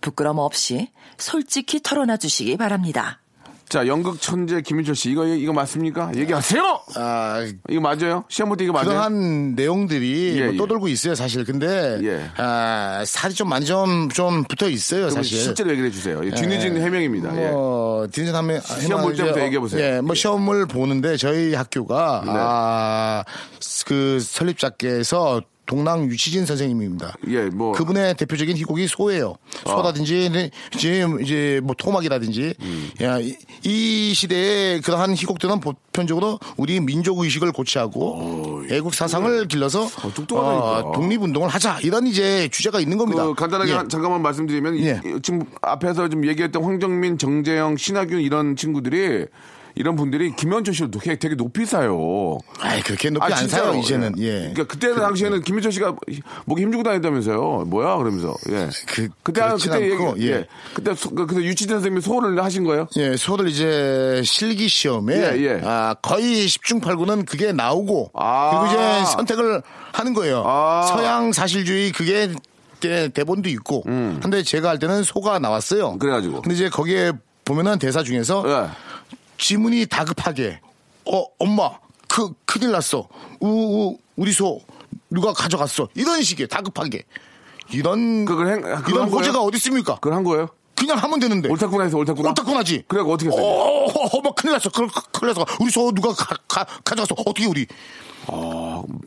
부끄럼 0.00 0.38
없이 0.38 0.90
솔직히 1.16 1.80
털어놔 1.82 2.18
주시기 2.18 2.56
바랍니다. 2.56 3.20
자, 3.68 3.86
연극 3.86 4.20
천재 4.20 4.62
김윤철 4.62 4.94
씨, 4.94 5.10
이거, 5.10 5.26
이거 5.26 5.52
맞습니까? 5.52 6.10
얘기하세요! 6.16 6.80
아, 6.96 7.44
이거 7.68 7.80
맞아요? 7.82 8.24
시험 8.28 8.48
볼 8.48 8.56
때 8.56 8.64
이거 8.64 8.72
맞아요? 8.72 8.88
그러한 8.88 9.54
내용들이 9.54 10.36
예, 10.38 10.44
뭐 10.44 10.54
예. 10.54 10.56
떠돌고 10.56 10.88
있어요, 10.88 11.14
사실. 11.14 11.44
근데 11.44 11.98
예. 12.02 12.30
아, 12.38 13.04
살이 13.06 13.34
좀 13.34 13.48
많이 13.50 13.66
좀, 13.66 14.08
좀 14.08 14.44
붙어 14.44 14.70
있어요, 14.70 15.10
사실. 15.10 15.38
실제로 15.38 15.70
얘기를 15.70 15.90
해주세요. 15.90 16.24
예, 16.24 16.30
뒤늦은 16.30 16.80
해명입니다. 16.80 17.36
예. 17.36 17.50
뭐, 17.50 18.06
뒤늦은 18.06 18.34
하면 18.34 18.60
시험 18.80 19.02
볼 19.02 19.14
때부터 19.14 19.42
얘기해 19.42 19.60
보세요. 19.60 19.82
예, 19.84 20.00
뭐 20.00 20.12
예. 20.12 20.18
시험을 20.18 20.66
보는데 20.66 21.16
저희 21.18 21.54
학교가 21.54 22.22
네. 22.24 22.32
아, 22.34 23.22
그 23.86 24.18
설립자께서 24.20 25.42
동랑 25.68 26.06
유치진 26.06 26.46
선생님입니다. 26.46 27.14
예, 27.28 27.42
뭐. 27.50 27.72
그분의 27.72 28.16
대표적인 28.16 28.56
희곡이 28.56 28.88
소예요. 28.88 29.36
소라든지 29.66 30.26
이제 30.74 31.06
이제 31.20 31.60
뭐 31.62 31.74
토막이라든지 31.78 32.54
음. 32.60 32.90
야, 33.02 33.18
이, 33.20 33.36
이 33.64 34.14
시대의 34.14 34.80
그러한 34.80 35.14
희곡들은 35.14 35.60
보편적으로 35.60 36.40
우리 36.56 36.80
민족 36.80 37.18
의식을 37.18 37.52
고취하고 37.52 38.62
애국 38.70 38.94
사상을 38.94 39.46
길러서 39.46 39.82
어, 39.84 40.14
똑똑하다니까. 40.14 40.92
독립 40.94 41.22
운동을 41.22 41.48
하자 41.50 41.80
이런 41.82 42.06
이제 42.06 42.48
주제가 42.48 42.80
있는 42.80 42.96
겁니다. 42.96 43.24
그 43.26 43.34
간단하게 43.34 43.70
예. 43.70 43.74
한- 43.76 43.88
잠깐만 43.90 44.22
말씀드리면 44.22 44.76
이- 44.76 44.86
예. 44.86 45.00
이- 45.04 45.20
지금 45.22 45.42
앞에서 45.60 46.08
좀 46.08 46.26
얘기했던 46.26 46.64
황정민, 46.64 47.18
정재영, 47.18 47.76
신하균 47.76 48.20
이런 48.22 48.56
친구들이 48.56 49.26
이런 49.78 49.94
분들이 49.94 50.34
김현철 50.34 50.74
씨를 50.74 50.90
되게, 50.90 51.16
되게 51.16 51.36
높이 51.36 51.64
사요. 51.64 52.38
아이 52.60 52.80
그렇게 52.82 53.10
높이 53.10 53.22
아, 53.22 53.26
안 53.28 53.36
진짜요? 53.36 53.64
사요 53.70 53.74
이제는. 53.80 54.14
예. 54.18 54.24
예. 54.26 54.38
그러니까 54.52 54.64
그때 54.64 54.92
당시에는 54.92 55.42
김현철 55.42 55.70
씨가 55.70 55.94
목에 56.46 56.62
힘주고 56.62 56.82
다녔다면서요. 56.82 57.64
뭐야 57.68 57.96
그러면서. 57.96 58.34
예. 58.50 58.68
그- 58.88 59.08
그때 59.22 59.40
그때 59.60 59.82
얘기 59.90 60.26
예. 60.26 60.30
예. 60.32 60.46
그때 60.74 60.94
소- 60.96 61.10
그- 61.10 61.26
그때 61.26 61.42
유치원 61.42 61.76
선생님이 61.76 62.00
소를 62.02 62.42
하신 62.42 62.64
거예요? 62.64 62.88
예, 62.96 63.16
소들 63.16 63.48
이제 63.48 64.20
실기 64.24 64.66
시험에 64.68 65.14
예, 65.14 65.40
예. 65.42 65.60
아, 65.64 65.94
거의 66.02 66.46
10중 66.48 66.80
8구는 66.82 67.24
그게 67.24 67.52
나오고 67.52 68.10
아. 68.14 68.50
그리고 68.50 68.74
이제 68.74 69.04
선택을 69.12 69.62
하는 69.92 70.12
거예요. 70.14 70.42
아. 70.44 70.82
서양 70.88 71.30
사실주의 71.32 71.92
그게 71.92 72.32
대, 72.80 73.08
대본도 73.08 73.48
있고. 73.50 73.82
근데 73.82 74.42
제가 74.42 74.68
할 74.70 74.78
때는 74.78 75.02
소가 75.04 75.38
나왔어요. 75.38 75.90
음. 75.92 75.98
그래가지고. 75.98 76.42
근데 76.42 76.54
이제 76.56 76.68
거기에 76.68 77.12
보면은 77.44 77.78
대사 77.78 78.02
중에서 78.02 78.44
예. 78.46 78.68
지문이 79.38 79.86
다급하게 79.86 80.60
어 81.06 81.24
엄마 81.38 81.70
그 82.08 82.32
큰일 82.44 82.72
났어 82.72 83.08
우, 83.40 83.46
우 83.48 83.98
우리 84.16 84.32
소 84.32 84.60
누가 85.10 85.32
가져갔어 85.32 85.88
이런 85.94 86.22
식의 86.22 86.48
다급하게 86.48 87.04
이런 87.70 88.24
그걸 88.24 88.48
행- 88.48 88.84
이런? 88.88 89.08
호재가 89.08 89.40
어디 89.40 89.56
있습니까? 89.56 89.94
그걸 89.96 90.14
한 90.14 90.24
거예요? 90.24 90.48
그냥 90.74 90.96
하면 90.98 91.18
되는데 91.18 91.48
옳다구나 91.48 91.84
해서 91.84 91.98
옳다구나? 91.98 92.28
옳다구나지. 92.30 92.84
그래갖고 92.86 93.12
어떻게 93.12 93.30
했어요? 93.30 93.44
어, 93.44 93.86
어, 93.86 94.16
어, 94.16 94.20
막 94.22 94.34
큰일 94.36 94.52
났어. 94.52 94.70
그, 94.70 94.86
큰일 95.12 95.34
났어. 95.34 95.44
우리 95.60 95.70
소 95.72 95.90
누가 95.90 96.12
가, 96.14 96.36
가, 96.46 96.64
가져갔어. 96.84 97.16
어떻게 97.26 97.46
우리. 97.46 97.66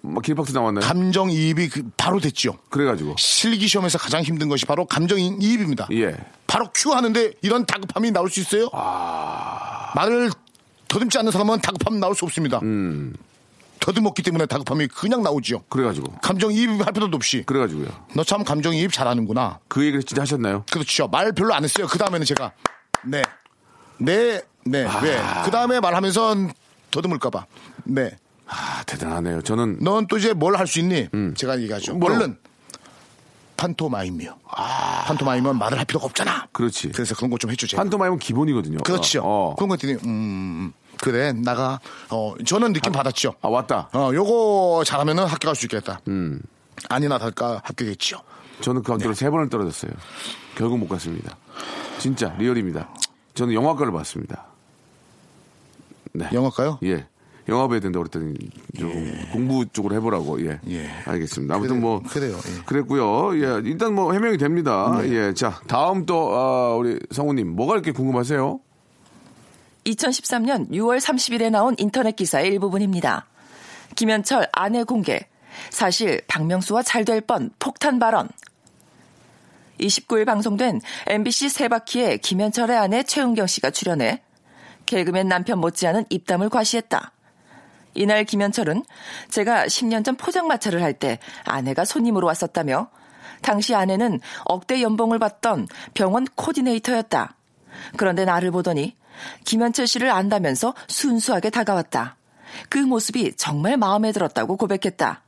막 0.02 0.22
길박스 0.24 0.52
나왔나요? 0.54 0.86
감정이입이 0.86 1.70
그 1.70 1.90
바로 1.98 2.20
됐죠. 2.20 2.58
그래가지고. 2.70 3.16
실기 3.18 3.68
시험에서 3.68 3.98
가장 3.98 4.22
힘든 4.24 4.50
것이 4.50 4.66
바로 4.66 4.86
감정이입입니다. 4.86 5.88
예. 5.92 6.16
바로 6.48 6.68
큐 6.74 6.92
하는데 6.94 7.32
이런 7.42 7.66
다급함이 7.66 8.12
나올 8.12 8.30
수 8.30 8.40
있어요? 8.40 8.70
아. 8.74 9.92
말을 9.96 10.32
더듬지 10.88 11.18
않는 11.20 11.32
사람은 11.32 11.62
다급함 11.62 12.00
나올 12.00 12.16
수 12.16 12.26
없습니다. 12.26 12.60
음. 12.64 13.16
더듬었기 13.80 14.22
때문에 14.22 14.46
다급함이 14.46 14.88
그냥 14.88 15.24
나오죠. 15.24 15.64
그래가지고. 15.70 16.12
감정이입 16.22 16.86
할 16.86 16.94
필요도 16.94 17.16
없이. 17.16 17.44
그래가지고요. 17.46 17.88
너 18.16 18.24
참 18.24 18.44
감정이입 18.44 18.92
잘하는구나. 18.94 19.60
그 19.68 19.82
얘기를 19.82 20.04
진짜 20.04 20.22
하셨나요? 20.22 20.66
그렇죠. 20.72 21.08
말 21.08 21.32
별로 21.32 21.54
안 21.56 21.64
했어요. 21.64 21.88
그 21.88 21.98
다음에는 21.98 22.26
제가. 22.26 22.52
네. 23.06 23.24
네. 23.98 24.42
네. 24.66 24.86
왜? 25.02 25.20
그 25.46 25.50
다음에 25.52 25.80
말하면서 25.80 26.36
더듬을까봐. 26.92 27.46
네. 27.86 28.12
아, 28.54 28.84
대단하네요. 28.84 29.42
저는 29.44 29.78
넌 29.82 30.08
또 30.08 30.18
이제 30.18 30.34
뭘 30.34 30.56
할 30.58 30.68
수 30.68 30.80
있니? 30.80 31.08
제가 31.36 31.60
얘기하죠. 31.62 31.94
음. 31.94 32.00
뭐라고? 32.00 32.22
얼른. 32.24 32.38
판토마임이요. 33.58 34.36
판토마임은 35.06 35.58
말을 35.58 35.78
할 35.78 35.86
필요가 35.86 36.06
없잖아. 36.08 36.48
그렇지. 36.52 36.90
그래서 36.90 37.16
그런 37.16 37.30
거 37.30 37.38
좀 37.38 37.52
해주세요. 37.52 37.78
판토마임은 37.78 38.18
기본이거든요. 38.20 38.80
그렇죠. 38.80 39.22
어. 39.24 39.56
그런 39.56 39.70
것들이, 39.70 39.98
음, 40.06 40.74
그래, 41.00 41.32
나가, 41.32 41.80
어, 42.10 42.34
저는 42.46 42.74
느낌 42.74 42.92
받았죠. 42.92 43.36
아, 43.42 43.48
왔다. 43.50 43.88
어, 43.94 44.12
요거 44.14 44.84
잘하면은 44.86 45.26
학교 45.26 45.46
갈 45.48 45.56
수 45.56 45.66
있겠다. 45.68 46.02
음. 46.08 46.42
아니나 46.90 47.20
다를까 47.20 47.62
합격했죠. 47.64 48.18
저는 48.62 48.82
그 48.84 48.92
학교를 48.94 49.14
세 49.16 49.30
번을 49.30 49.50
떨어졌어요. 49.50 49.92
결국 50.56 50.80
못 50.80 50.88
갔습니다. 50.90 51.38
진짜 52.00 52.34
리얼입니다. 52.40 52.90
저는 53.36 53.54
영화과를 53.54 53.92
봤습니다. 53.94 54.46
네. 56.14 56.28
영어과요? 56.34 56.80
예. 56.84 57.08
영화부 57.52 57.74
해야 57.76 57.82
된다고 57.82 58.06
그랬더니 58.06 58.34
좀 58.80 58.92
공부 59.32 59.66
쪽으로 59.72 59.96
해보라고. 59.96 60.44
예. 60.46 60.60
예. 60.70 60.90
알겠습니다. 61.06 61.54
아무튼 61.56 61.76
그래- 61.76 61.82
뭐 61.82 62.02
그래요, 62.02 62.38
예. 62.38 62.64
그랬고요. 62.66 63.36
예. 63.36 63.62
일단 63.70 63.94
뭐 63.94 64.14
해명이 64.14 64.38
됩니다. 64.38 64.98
네. 65.02 65.10
예. 65.12 65.34
자, 65.34 65.60
다음 65.68 66.06
또 66.06 66.34
아, 66.34 66.76
우리 66.76 67.00
성우님 67.12 67.56
뭐가 67.56 67.74
이렇게 67.76 67.92
궁금하세요? 67.92 68.60
2013년 69.86 70.70
6월 70.72 71.00
30일에 71.00 71.50
나온 71.50 71.76
인터넷 71.78 72.16
기사의 72.16 72.48
일부분입니다. 72.50 73.28
김현철 73.96 74.48
아내 74.54 74.84
공개. 74.84 75.28
사실 75.70 76.22
박명수와 76.28 76.84
잘 76.84 77.04
될 77.04 77.22
뻔 77.22 77.50
폭탄 77.60 78.00
발언. 78.00 78.30
29일 79.80 80.26
방송된 80.26 80.80
MBC 81.08 81.50
세바퀴에 81.50 82.18
김현철의 82.18 82.78
아내 82.78 83.04
최은경 83.04 83.48
씨가 83.48 83.72
출연해 83.72 84.22
개그맨 84.86 85.28
남편 85.28 85.60
못지않은 85.60 86.06
입담을 86.10 86.50
과시했다. 86.50 87.12
이날 87.94 88.24
김현철은 88.24 88.84
제가 89.30 89.66
10년 89.66 90.06
전 90.06 90.16
포장마차를 90.16 90.82
할 90.82 90.94
때 90.94 91.20
아내가 91.46 91.86
손님으로 91.86 92.28
왔었다며 92.28 92.90
당시 93.42 93.74
아내는 93.74 94.20
억대 94.46 94.82
연봉을 94.82 95.20
받던 95.20 95.68
병원 95.94 96.26
코디네이터였다. 96.36 97.36
그런데 97.98 98.26
나를 98.26 98.52
보더니 98.52 98.96
김현철 99.46 99.88
씨를 99.88 100.12
안다면서 100.12 100.74
순수하게 100.88 101.50
다가왔다. 101.50 102.18
그 102.70 102.78
모습이 102.78 103.34
정말 103.38 103.78
마음에 103.78 104.12
들었다고 104.12 104.58
고백했다. 104.58 105.24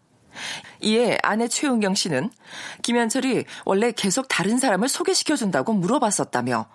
이에 0.82 1.18
아내 1.24 1.48
최은경 1.48 1.96
씨는 1.96 2.30
김현철이 2.82 3.46
원래 3.66 3.92
계속 3.92 4.28
다른 4.28 4.58
사람을 4.58 4.88
소개시켜준다고 4.90 5.74
물어봤었다며 5.74 6.66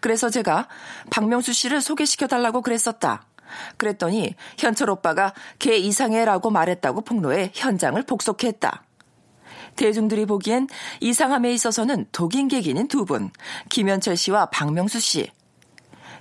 그래서 0.00 0.30
제가 0.30 0.68
박명수 1.10 1.52
씨를 1.52 1.80
소개시켜달라고 1.80 2.60
그랬었다. 2.62 3.24
그랬더니 3.76 4.34
현철 4.58 4.90
오빠가 4.90 5.32
걔 5.58 5.76
이상해라고 5.76 6.50
말했다고 6.50 7.02
폭로해 7.02 7.50
현장을 7.54 8.00
복속했다. 8.02 8.84
대중들이 9.76 10.24
보기엔 10.24 10.68
이상함에 11.00 11.52
있어서는 11.52 12.06
독인 12.12 12.48
객인인 12.48 12.88
두 12.88 13.04
분, 13.04 13.30
김현철 13.70 14.16
씨와 14.16 14.46
박명수 14.46 15.00
씨. 15.00 15.30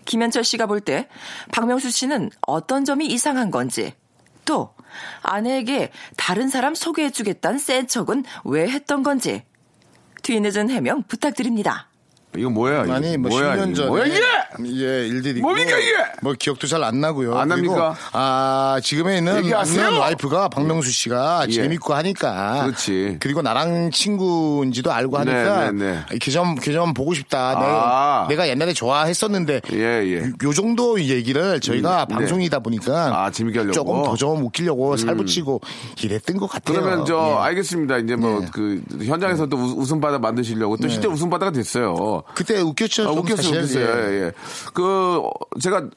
김현철 0.05 0.43
씨가 0.43 0.65
볼 0.65 0.81
때 0.81 1.07
박명수 1.51 1.91
씨는 1.91 2.29
어떤 2.41 2.83
점이 2.83 3.05
이상한 3.05 3.51
건지, 3.51 3.93
또 4.43 4.73
아내에게 5.21 5.91
다른 6.17 6.49
사람 6.49 6.75
소개해주겠다는 6.75 7.59
센 7.59 7.87
척은 7.87 8.25
왜 8.43 8.67
했던 8.67 9.03
건지, 9.03 9.43
뒤늦은 10.23 10.69
해명 10.69 11.03
부탁드립니다. 11.03 11.89
이거 12.35 12.49
뭐야? 12.49 12.85
이거. 12.85 12.93
아니, 12.93 13.17
뭐 13.17 13.29
뭐야, 13.29 13.55
10년 13.55 13.75
전에. 13.75 13.87
뭐야, 13.89 14.05
이게? 14.05 14.19
예, 14.65 15.07
일들이. 15.07 15.41
뭡니까, 15.41 15.77
이게? 15.77 15.91
뭐 16.21 16.33
기억도 16.37 16.67
잘 16.67 16.83
안 16.83 16.99
나고요. 16.99 17.37
안 17.37 17.47
납니까? 17.47 17.95
아, 18.11 18.79
지금에 18.83 19.19
있는 19.19 19.53
안녕 19.53 19.99
와이프가 19.99 20.49
박명수 20.49 20.91
씨가 20.91 21.45
예. 21.47 21.51
재밌고 21.51 21.93
하니까. 21.93 22.63
그렇지. 22.65 23.17
그리고 23.19 23.41
나랑 23.41 23.91
친구인지도 23.91 24.91
알고 24.91 25.23
네, 25.23 25.31
하니까. 25.31 25.71
네, 25.71 26.03
네, 26.09 26.17
걔좀, 26.19 26.55
걔좀 26.55 26.93
보고 26.93 27.13
싶다. 27.13 27.51
아. 27.57 27.59
내가, 27.59 28.25
내가, 28.29 28.47
옛날에 28.49 28.73
좋아했었는데. 28.73 29.61
예, 29.73 29.77
예. 29.77 30.31
요, 30.43 30.53
정도 30.53 30.99
얘기를 30.99 31.59
저희가 31.59 32.03
음, 32.03 32.07
네. 32.09 32.15
방송이다 32.15 32.57
네. 32.57 32.63
보니까. 32.63 33.23
아, 33.25 33.31
재밌게 33.31 33.59
하려고. 33.59 33.73
조금 33.73 34.03
더 34.03 34.13
좀 34.15 34.45
웃기려고 34.45 34.91
음. 34.91 34.97
살 34.97 35.15
붙이고 35.17 35.59
이랬던 36.01 36.37
것 36.37 36.47
같아요. 36.47 36.79
그러면 36.81 37.05
저, 37.05 37.37
예. 37.39 37.43
알겠습니다. 37.45 37.97
이제 37.97 38.15
뭐, 38.15 38.41
예. 38.41 38.47
그, 38.53 38.81
현장에서 39.05 39.43
예. 39.45 39.49
또 39.49 39.57
웃음바다 39.57 40.19
만드시려고 40.19 40.77
또 40.77 40.83
네. 40.83 40.89
실제 40.89 41.07
웃음바다가 41.07 41.51
됐어요. 41.51 42.22
그때 42.35 42.59
웃겼죠. 42.59 43.07
아, 43.07 43.11
웃겼어요, 43.11 43.49
웃겼어요. 43.49 43.85
예, 43.85 44.25
예. 44.25 44.31
그 44.73 45.21
제가 45.61 45.89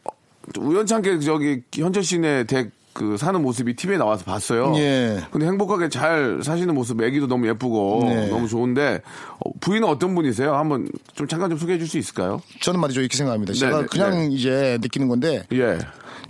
우연찮게 0.59 1.21
저기 1.21 1.63
현철 1.75 2.03
씨네 2.03 2.45
댁 2.45 2.77
그 2.97 3.19
사는 3.19 3.41
모습이 3.43 3.77
TV에 3.77 3.99
나와서 3.99 4.25
봤어요. 4.25 4.73
예. 4.79 5.23
근데 5.31 5.47
행복하게 5.47 5.91
잘 5.91 6.41
사시는 6.43 6.75
모습, 6.75 7.03
애기도 7.03 7.27
너무 7.27 7.47
예쁘고 7.47 8.01
네. 8.05 8.29
너무 8.29 8.49
좋은데 8.49 9.03
어, 9.39 9.51
부인은 9.61 9.87
어떤 9.87 10.15
분이세요? 10.15 10.55
한번 10.55 10.89
좀 11.15 11.29
잠깐 11.29 11.51
좀 11.51 11.59
소개해 11.59 11.79
줄 11.79 11.87
수 11.87 11.99
있을까요? 11.99 12.41
저는 12.63 12.81
말이죠 12.81 13.01
이렇게 13.01 13.17
생각합니다. 13.17 13.53
네, 13.53 13.59
제가 13.59 13.87
그냥 13.87 14.13
네. 14.13 14.29
이제 14.35 14.79
느끼는 14.81 15.09
건데 15.09 15.45
예. 15.53 15.79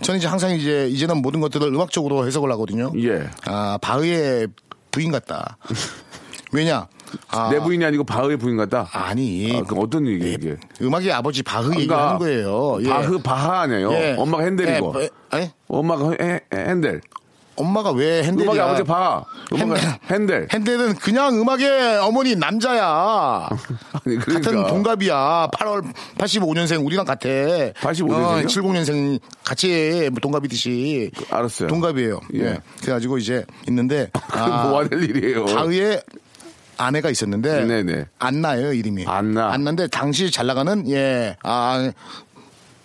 저는 0.01 0.19
이제 0.19 0.27
항상 0.27 0.51
이제 0.51 0.87
이제는 0.89 1.21
모든 1.21 1.39
것들을 1.39 1.65
음악적으로 1.67 2.27
해석을 2.27 2.51
하거든요. 2.51 2.91
예. 2.97 3.27
아 3.45 3.79
바흐의 3.81 4.49
부인 4.91 5.11
같다. 5.11 5.57
왜냐 6.51 6.87
아. 7.29 7.49
내 7.49 7.59
부인이 7.59 7.83
아니고 7.85 8.03
바흐의 8.03 8.37
부인 8.37 8.57
같다? 8.57 8.87
아니. 8.91 9.55
아, 9.55 9.63
그 9.63 9.75
어떤 9.75 10.07
얘기예요, 10.07 10.37
네, 10.37 10.47
이게? 10.47 10.57
음악의 10.81 11.11
아버지 11.11 11.43
바흐 11.43 11.69
그러니까 11.69 11.81
얘기하는 11.81 12.19
거예요. 12.19 12.77
예. 12.81 12.89
바흐, 12.89 13.19
바하 13.19 13.61
아니에요. 13.61 13.91
예. 13.93 14.15
엄마가 14.17 14.43
핸들이고. 14.43 15.01
에? 15.01 15.09
예, 15.33 15.37
예? 15.39 15.51
엄마가 15.67 16.13
에, 16.19 16.39
에, 16.53 16.57
핸들. 16.57 17.01
엄마가 17.59 17.91
왜 17.91 18.21
핸델이야? 18.23 18.51
음악의 18.53 18.61
아버지 18.61 18.83
봐. 18.83 19.23
핸델. 19.55 19.77
핸델. 20.11 20.47
핸델은 20.53 20.93
그냥 20.95 21.41
음악의 21.41 21.97
어머니 22.01 22.35
남자야. 22.35 23.49
아니, 23.49 24.17
그러니까. 24.19 24.33
같은 24.51 24.67
동갑이야. 24.67 25.49
8월 25.53 25.83
85년생 26.19 26.85
우리랑 26.85 27.05
같아. 27.05 27.27
85년생. 27.27 28.11
어, 28.13 28.41
70년생 28.43 29.19
같이 29.43 30.07
뭐 30.11 30.19
동갑이듯이. 30.21 31.09
알았어요. 31.31 31.67
동갑이에요. 31.69 32.19
예. 32.35 32.43
네. 32.43 32.59
그래가지고 32.81 33.17
이제 33.17 33.43
있는데. 33.67 34.11
그 34.13 34.19
아, 34.37 34.67
뭐가 34.67 34.87
될 34.89 35.03
일이에요. 35.03 35.45
바흐의 35.45 36.01
아내가 36.77 37.09
있었는데 37.09 37.65
네네. 37.65 38.05
안나예요 38.19 38.73
이름이. 38.73 39.05
안나. 39.07 39.51
안나인데 39.51 39.87
당시 39.87 40.29
잘 40.31 40.47
나가는 40.47 40.87
예 40.89 41.35
아 41.43 41.91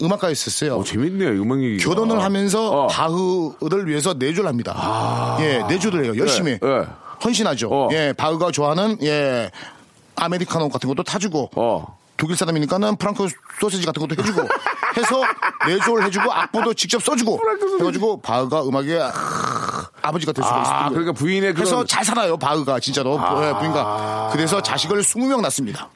음악가였었어요. 0.00 0.76
어, 0.76 0.84
재밌네요 0.84 1.40
음악 1.42 1.62
얘기. 1.62 1.76
결혼을 1.82 2.22
하면서 2.22 2.70
어. 2.70 2.86
바흐를 2.88 3.86
위해서 3.86 4.14
내조를 4.14 4.48
합니다. 4.48 4.72
아. 4.76 5.38
예 5.40 5.62
내조를 5.68 6.04
해요 6.04 6.14
열심히 6.16 6.58
네, 6.58 6.66
네. 6.80 6.86
헌신하죠. 7.24 7.68
어. 7.70 7.88
예 7.92 8.12
바흐가 8.16 8.50
좋아하는 8.50 8.96
예 9.02 9.50
아메리카노 10.16 10.68
같은 10.70 10.88
것도 10.88 11.02
타주고 11.04 11.50
어. 11.54 11.98
독일 12.16 12.36
사람이니까는 12.36 12.96
프랑크 12.96 13.28
소세지 13.60 13.84
같은 13.86 14.00
것도 14.06 14.20
해주고 14.20 14.42
해서 14.96 15.22
내조를 15.66 16.04
해주고 16.06 16.32
악보도 16.32 16.74
직접 16.74 17.02
써주고 17.02 17.40
해가지고 17.80 18.20
바흐가 18.22 18.62
음악에 18.66 18.98
아, 19.00 19.12
아버지가 20.02 20.32
될 20.32 20.44
수가 20.44 20.56
아, 20.56 20.60
있습니다. 20.60 20.88
그러니까 20.90 21.12
부인의 21.12 21.54
그래서 21.54 21.84
잘 21.84 22.04
살아요 22.04 22.36
바흐가 22.36 22.80
진짜로 22.80 23.14
예, 23.14 23.18
아. 23.18 23.58
부인과 23.58 24.30
그래서 24.32 24.60
자식을 24.62 25.00
20명 25.00 25.40
낳습니다. 25.40 25.88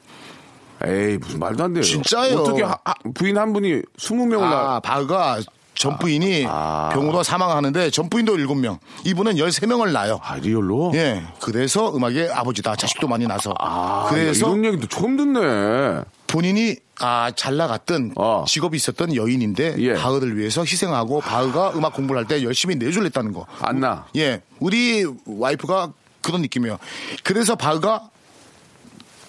에이 0.85 1.17
무슨 1.17 1.39
말도 1.39 1.63
안 1.63 1.73
돼요. 1.73 1.83
진짜요? 1.83 2.37
어떻게 2.37 2.63
하, 2.63 2.75
부인 3.15 3.37
한 3.37 3.51
분이 3.53 3.81
20명을 3.97 4.43
아, 4.43 4.49
낳... 4.49 4.79
바흐가 4.79 5.39
전 5.77 5.93
아, 5.93 5.97
부인이 5.97 6.45
아, 6.47 6.51
아. 6.51 6.89
병으로 6.93 7.23
사망하는데 7.23 7.89
전 7.91 8.09
부인도 8.09 8.35
7명. 8.35 8.79
이분은 9.05 9.35
13명을 9.35 9.91
낳아요. 9.91 10.19
아, 10.23 10.35
real로? 10.35 10.91
예. 10.95 11.23
그래서 11.41 11.95
음악의 11.95 12.31
아버지다. 12.31 12.75
자식도 12.75 13.07
많이 13.07 13.27
낳아서. 13.27 13.53
아, 13.59 14.07
그래서. 14.09 14.47
야, 14.47 14.49
이런 14.49 14.65
얘기도 14.65 14.87
처음 14.87 15.17
듣네. 15.17 16.03
본인이 16.27 16.75
아, 16.99 17.31
잘 17.35 17.55
나갔던 17.57 18.13
어. 18.15 18.43
직업이 18.47 18.75
있었던 18.75 19.15
여인인데 19.15 19.75
예. 19.79 19.93
바흐를 19.93 20.37
위해서 20.37 20.61
희생하고 20.63 21.21
바흐가 21.21 21.71
음악 21.75 21.93
공부를 21.93 22.19
할 22.21 22.27
때 22.27 22.43
열심히 22.43 22.75
내조를 22.75 23.03
했다는 23.03 23.31
거. 23.33 23.45
안 23.61 23.79
나. 23.79 24.07
예. 24.15 24.41
우리 24.59 25.05
와이프가 25.25 25.93
그런 26.21 26.41
느낌이에요. 26.41 26.77
그래서 27.23 27.55
바흐가 27.55 28.09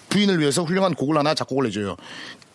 부인을 0.09 0.39
위해서 0.39 0.63
훌륭한 0.63 0.95
곡을 0.95 1.17
하나 1.17 1.33
작곡을 1.33 1.67
해줘요. 1.67 1.95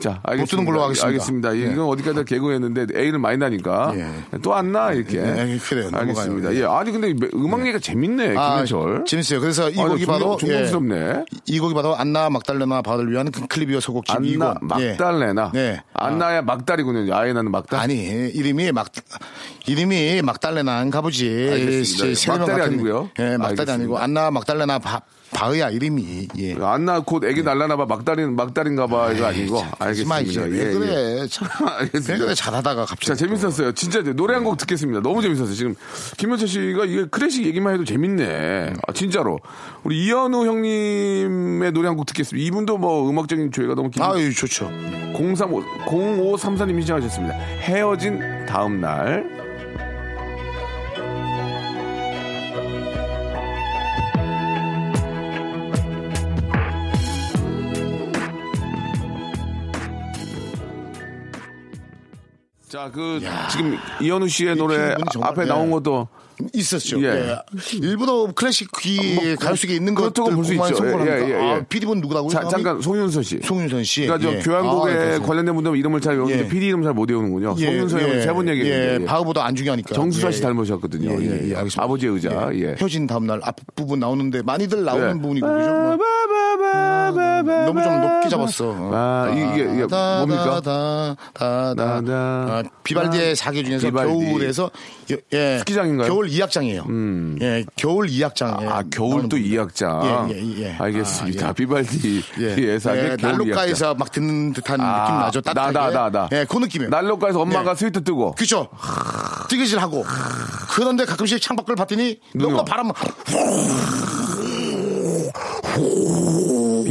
자, 0.00 0.20
알겠습니다. 0.22 0.50
뜨는 0.50 0.64
걸로 0.64 0.82
하겠습니다. 0.84 1.06
알겠습니다. 1.08 1.56
예. 1.56 1.72
이건 1.72 1.80
어디까지 1.88 2.24
개그했는데 2.24 2.86
A를 2.98 3.18
많이 3.18 3.36
나니까 3.36 3.92
예. 3.94 4.38
또안 4.40 4.72
나? 4.72 4.90
이렇게. 4.92 5.18
예, 5.18 5.58
그래요. 5.58 5.90
알겠습니다. 5.92 6.48
넘어가요. 6.50 6.56
예. 6.60 6.64
아니 6.64 6.90
근데 6.92 7.14
음악 7.34 7.60
얘기가 7.60 7.78
재밌네. 7.78 8.36
아, 8.38 8.52
김현철. 8.64 9.04
재밌어요. 9.06 9.40
그래서 9.40 9.68
이 9.68 9.78
아니, 9.78 9.88
곡이 9.90 10.04
종- 10.06 10.12
바로 10.14 10.36
종종스럽네. 10.38 10.96
예, 10.96 11.24
이 11.46 11.58
곡이 11.58 11.74
바로 11.74 11.94
안나 11.94 12.30
막달레나 12.30 12.80
바를 12.80 13.10
위한 13.12 13.30
그 13.30 13.46
클리비어 13.46 13.80
소곡집 13.80 14.16
안나 14.16 14.54
2권. 14.54 14.80
예. 14.80 14.90
막달레나. 14.92 15.50
네. 15.52 15.82
안나야 15.92 16.42
막달이군요. 16.42 17.14
아예 17.14 17.32
나는 17.34 17.50
막달. 17.50 17.80
아니 17.80 17.96
이름이 18.32 18.72
막 18.72 18.88
이름이 19.66 20.22
막달레나인가 20.22 21.02
보지. 21.02 21.28
알겠습니다. 21.52 22.38
막달이 22.38 22.60
같은- 22.60 22.62
아니고요. 22.64 23.10
예, 23.18 23.36
막달이 23.36 23.42
알겠습니다. 23.60 23.72
아니고 23.74 23.98
안나 23.98 24.30
막달레나 24.30 24.78
바, 24.78 25.02
바의야 25.32 25.70
이름이. 25.70 26.28
예. 26.38 26.56
안나 26.60 27.00
곧 27.00 27.24
애기 27.24 27.42
날라나봐 27.42 27.86
막달인 27.86 28.34
막달인가봐 28.36 29.12
이거 29.12 29.26
아니고 29.26 29.62
알겠습니다. 29.78 30.20
이제. 30.20 30.40
왜 30.42 30.58
예, 30.58 30.72
그래. 30.72 31.26
참. 31.28 31.48
알겠습니다. 31.66 32.12
왜 32.12 32.18
그래 32.18 32.34
잘하다가 32.34 32.84
갑자기. 32.84 33.06
자, 33.06 33.14
재밌었어요. 33.14 33.72
진짜 33.72 34.02
노래 34.02 34.34
한 34.34 34.44
곡 34.44 34.56
듣겠습니다. 34.58 35.00
너무 35.02 35.22
재밌었어요. 35.22 35.54
지금 35.54 35.74
김현철 36.16 36.48
씨가 36.48 36.84
이게 36.86 37.04
클래식 37.10 37.46
얘기만 37.46 37.74
해도 37.74 37.84
재밌네. 37.84 38.72
아, 38.86 38.92
진짜로. 38.92 39.38
우리 39.84 40.04
이현우 40.06 40.46
형님의 40.46 41.72
노래 41.72 41.88
한 41.88 41.96
곡 41.96 42.06
듣겠습니다. 42.06 42.46
이분도 42.46 42.78
뭐 42.78 43.08
음악적인 43.08 43.52
조예가 43.52 43.74
너무 43.74 43.90
깊 43.90 44.00
아, 44.02 44.18
유 44.18 44.32
좋죠. 44.34 44.70
035, 45.14 45.62
0534님이 45.86 46.80
신청하셨습니다. 46.80 47.34
헤어진 47.60 48.20
다음 48.46 48.80
날. 48.80 49.49
자, 62.70 62.88
그, 62.94 63.20
지금 63.50 63.76
이현우 64.00 64.28
씨의 64.28 64.54
노래 64.54 64.94
앞에 65.20 65.42
네. 65.42 65.48
나온 65.48 65.72
것도 65.72 66.06
있었죠. 66.54 67.02
예. 67.02 67.08
예. 67.08 67.36
일부러 67.82 68.28
클래식 68.32 68.70
귀 68.80 69.34
가요 69.34 69.56
속에 69.56 69.74
있는 69.74 69.92
것들 69.96 70.32
볼수 70.32 70.54
있죠. 70.54 70.76
성공을 70.76 71.06
예, 71.06 71.10
합니다. 71.10 71.28
예, 71.28 71.44
예. 71.48 71.52
아, 71.54 71.64
PD분 71.68 72.00
누구라고요? 72.00 72.30
자? 72.30 72.46
잠깐 72.48 72.80
송윤서 72.80 73.22
씨. 73.22 73.40
송윤선 73.42 73.82
씨. 73.82 74.02
그러니까 74.06 74.30
저 74.30 74.36
예. 74.36 74.40
교향곡에 74.40 74.92
아, 74.92 74.94
그래서. 74.96 75.22
관련된 75.24 75.52
분들은 75.54 75.76
이름을 75.78 76.00
잘 76.00 76.14
외우는데 76.14 76.44
예. 76.44 76.48
PD 76.48 76.68
이름 76.68 76.84
잘 76.84 76.94
못 76.94 77.10
외우는군요. 77.10 77.56
송윤서 77.56 78.00
형은 78.00 78.22
세번 78.22 78.48
얘기했는데. 78.48 79.02
예, 79.02 79.04
바우보다 79.04 79.44
안 79.44 79.56
중요하니까. 79.56 79.92
정수사 79.92 80.28
예, 80.28 80.32
씨 80.32 80.38
예. 80.38 80.42
닮으셨거든요. 80.44 81.10
예, 81.10 81.14
예, 81.16 81.20
예, 81.20 81.24
예, 81.24 81.48
예. 81.50 81.56
알겠습니다. 81.56 81.82
아버지의 81.82 82.12
의자. 82.14 82.50
예. 82.54 82.76
혀진 82.78 83.08
다음날 83.08 83.40
앞부분 83.42 83.98
나오는데 83.98 84.42
많이들 84.42 84.84
나오는 84.84 85.08
예. 85.08 85.20
부분이고 85.20 85.46
그죠? 85.46 85.70
뭐. 85.70 85.98
너무 87.14 87.82
좀 87.82 88.00
높게 88.00 88.28
잡았어. 88.28 88.90
아, 88.92 89.28
이게, 89.32 89.62
이게 89.62 89.86
뭡니까? 89.86 90.60
다, 90.60 90.60
다, 90.60 91.16
다, 91.34 91.74
다, 91.74 92.00
다. 92.02 92.12
아, 92.12 92.62
비발디의 92.82 93.36
사계 93.36 93.62
중에서 93.62 93.86
비발디. 93.88 94.12
겨울에서 94.12 94.70
예, 95.10 95.16
예, 95.32 95.58
스키장인가요? 95.58 96.08
겨울 96.08 96.28
2악장이에요. 96.28 97.42
예, 97.42 97.64
겨울 97.76 98.06
2악장. 98.06 98.68
아, 98.68 98.82
겨울 98.90 99.28
또 99.28 99.36
이악장. 99.36 100.28
예, 100.30 100.36
예, 100.36 100.62
예. 100.62 100.76
알겠습니다. 100.78 101.46
아, 101.46 101.48
예. 101.50 101.52
비발디 101.54 102.22
예, 102.40 102.56
예사의 102.58 103.10
예. 103.10 103.16
난로가에서 103.20 103.94
막 103.94 104.10
듣는 104.12 104.52
듯한 104.52 104.80
아, 104.80 105.04
느낌 105.04 105.18
나죠. 105.20 105.40
따뜻하게. 105.40 105.72
나, 105.72 105.90
나, 105.90 106.10
나, 106.10 106.10
나. 106.10 106.28
예, 106.32 106.46
그 106.48 106.56
느낌이에요. 106.58 106.90
난로가에서 106.90 107.40
엄마가 107.40 107.74
네. 107.74 107.78
스위트 107.78 108.02
뜨고. 108.04 108.32
그죠? 108.32 108.68
뜨개질하고. 109.48 110.04
그런데 110.70 111.04
가끔씩 111.04 111.42
창밖을 111.42 111.74
봤더니 111.74 112.20
너무 112.34 112.58
와. 112.58 112.64
바람 112.64 112.90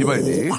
비발디. 0.00 0.50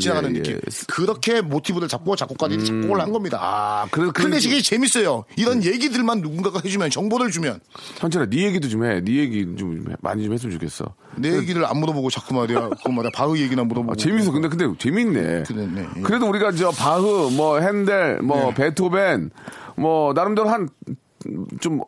지나가는 0.00 0.30
예, 0.34 0.38
예. 0.38 0.42
느낌. 0.42 0.60
그렇게 0.86 1.40
모티브를 1.40 1.88
잡고 1.88 2.14
작곡가들이 2.16 2.64
작곡을 2.64 3.00
한 3.00 3.12
겁니다. 3.12 3.38
아, 3.40 3.86
그래서 3.90 4.12
그- 4.12 4.22
클래식이 4.24 4.62
재밌어요. 4.62 5.24
이런 5.36 5.64
얘기들만 5.64 6.20
누군가가 6.20 6.60
해주면 6.64 6.90
정보를 6.90 7.30
주면 7.30 7.58
현철아, 7.98 8.26
네 8.26 8.44
얘기도 8.46 8.68
좀 8.68 8.84
해. 8.84 9.00
네 9.00 9.16
얘기 9.16 9.44
좀 9.56 9.84
해. 9.90 9.94
많이 10.00 10.22
좀 10.24 10.32
했으면 10.32 10.52
좋겠어. 10.52 10.94
내 11.16 11.36
얘기를 11.36 11.64
안 11.64 11.78
물어보고 11.78 12.10
자꾸 12.10 12.34
말이야. 12.34 12.70
그 12.84 12.90
말이야. 12.90 13.10
바흐 13.14 13.36
얘기나 13.38 13.64
물어보고. 13.64 13.92
아, 13.92 13.96
재밌어. 13.96 14.30
근데 14.30 14.48
근데 14.48 14.66
재밌네. 14.78 15.42
그래, 15.46 15.66
네, 15.66 15.86
예. 15.96 16.00
그래도 16.02 16.28
우리가 16.28 16.52
저 16.52 16.70
바흐, 16.70 17.30
뭐 17.36 17.58
핸델, 17.60 18.18
뭐 18.22 18.50
네. 18.50 18.54
베토벤, 18.54 19.30
뭐 19.76 20.12
나름대로 20.12 20.48
한좀 20.48 21.80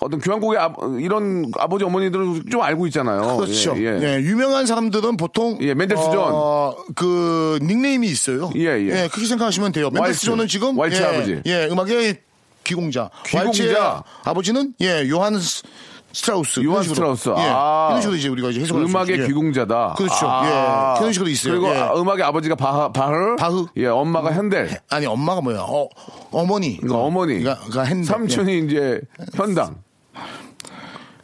어떤 0.00 0.20
교향곡의 0.20 0.58
아, 0.60 0.72
이런 1.00 1.50
아버지 1.58 1.84
어머니들은 1.84 2.44
좀 2.50 2.60
알고 2.62 2.86
있잖아요. 2.88 3.36
그렇죠. 3.38 3.74
예, 3.78 3.98
예. 3.98 4.02
예, 4.02 4.20
유명한 4.20 4.66
사람들은 4.66 5.16
보통 5.16 5.58
예, 5.62 5.72
맨델스 5.74 6.02
어, 6.16 6.76
그 6.94 7.58
닉네임이 7.62 8.06
있어요. 8.06 8.50
예, 8.56 8.62
예. 8.78 9.08
그렇게 9.10 9.26
생각하시면 9.26 9.72
돼요. 9.72 9.90
맨델스 9.90 10.08
왈츠. 10.18 10.26
존은 10.26 10.48
지금 10.48 10.78
왈츠 10.78 11.00
예, 11.00 11.04
아버지. 11.06 11.40
예, 11.46 11.66
음악의 11.70 12.20
귀공자. 12.64 13.10
귀공자. 13.26 14.02
아버지는 14.24 14.74
예, 14.80 15.08
요한 15.08 15.38
스- 15.40 15.62
스트라우스. 16.12 16.64
요한. 16.64 16.82
스트라우스. 16.82 17.28
예, 17.28 17.34
아. 17.36 17.88
이런 17.90 18.00
식으로 18.02 18.16
이제 18.16 18.28
우리가 18.28 18.48
이제 18.50 18.60
해석을 18.60 18.82
음악의. 18.84 19.20
예. 19.20 19.26
귀공자다. 19.26 19.94
그렇죠. 19.98 20.26
아. 20.28 20.94
예. 20.94 20.98
그런 20.98 21.12
식으로 21.12 21.28
있어요. 21.30 21.52
그리고 21.60 21.68
예. 21.74 21.78
아, 21.78 21.92
음악의 21.94 22.22
아버지가 22.22 22.54
바흐, 22.54 22.92
바흐, 22.92 23.36
바흐. 23.38 23.66
예, 23.76 23.86
엄마가 23.86 24.30
헨델. 24.30 24.80
아니 24.90 25.04
엄마가 25.06 25.42
뭐야? 25.42 25.60
어, 25.60 25.88
어머니. 26.32 26.78
그러니까 26.78 26.98
어머니. 27.02 27.38
그러니까, 27.40 27.56
그러니까 27.66 27.82
헨델. 27.84 28.04
삼촌이 28.06 28.58
이제 28.66 29.00
현당. 29.34 29.76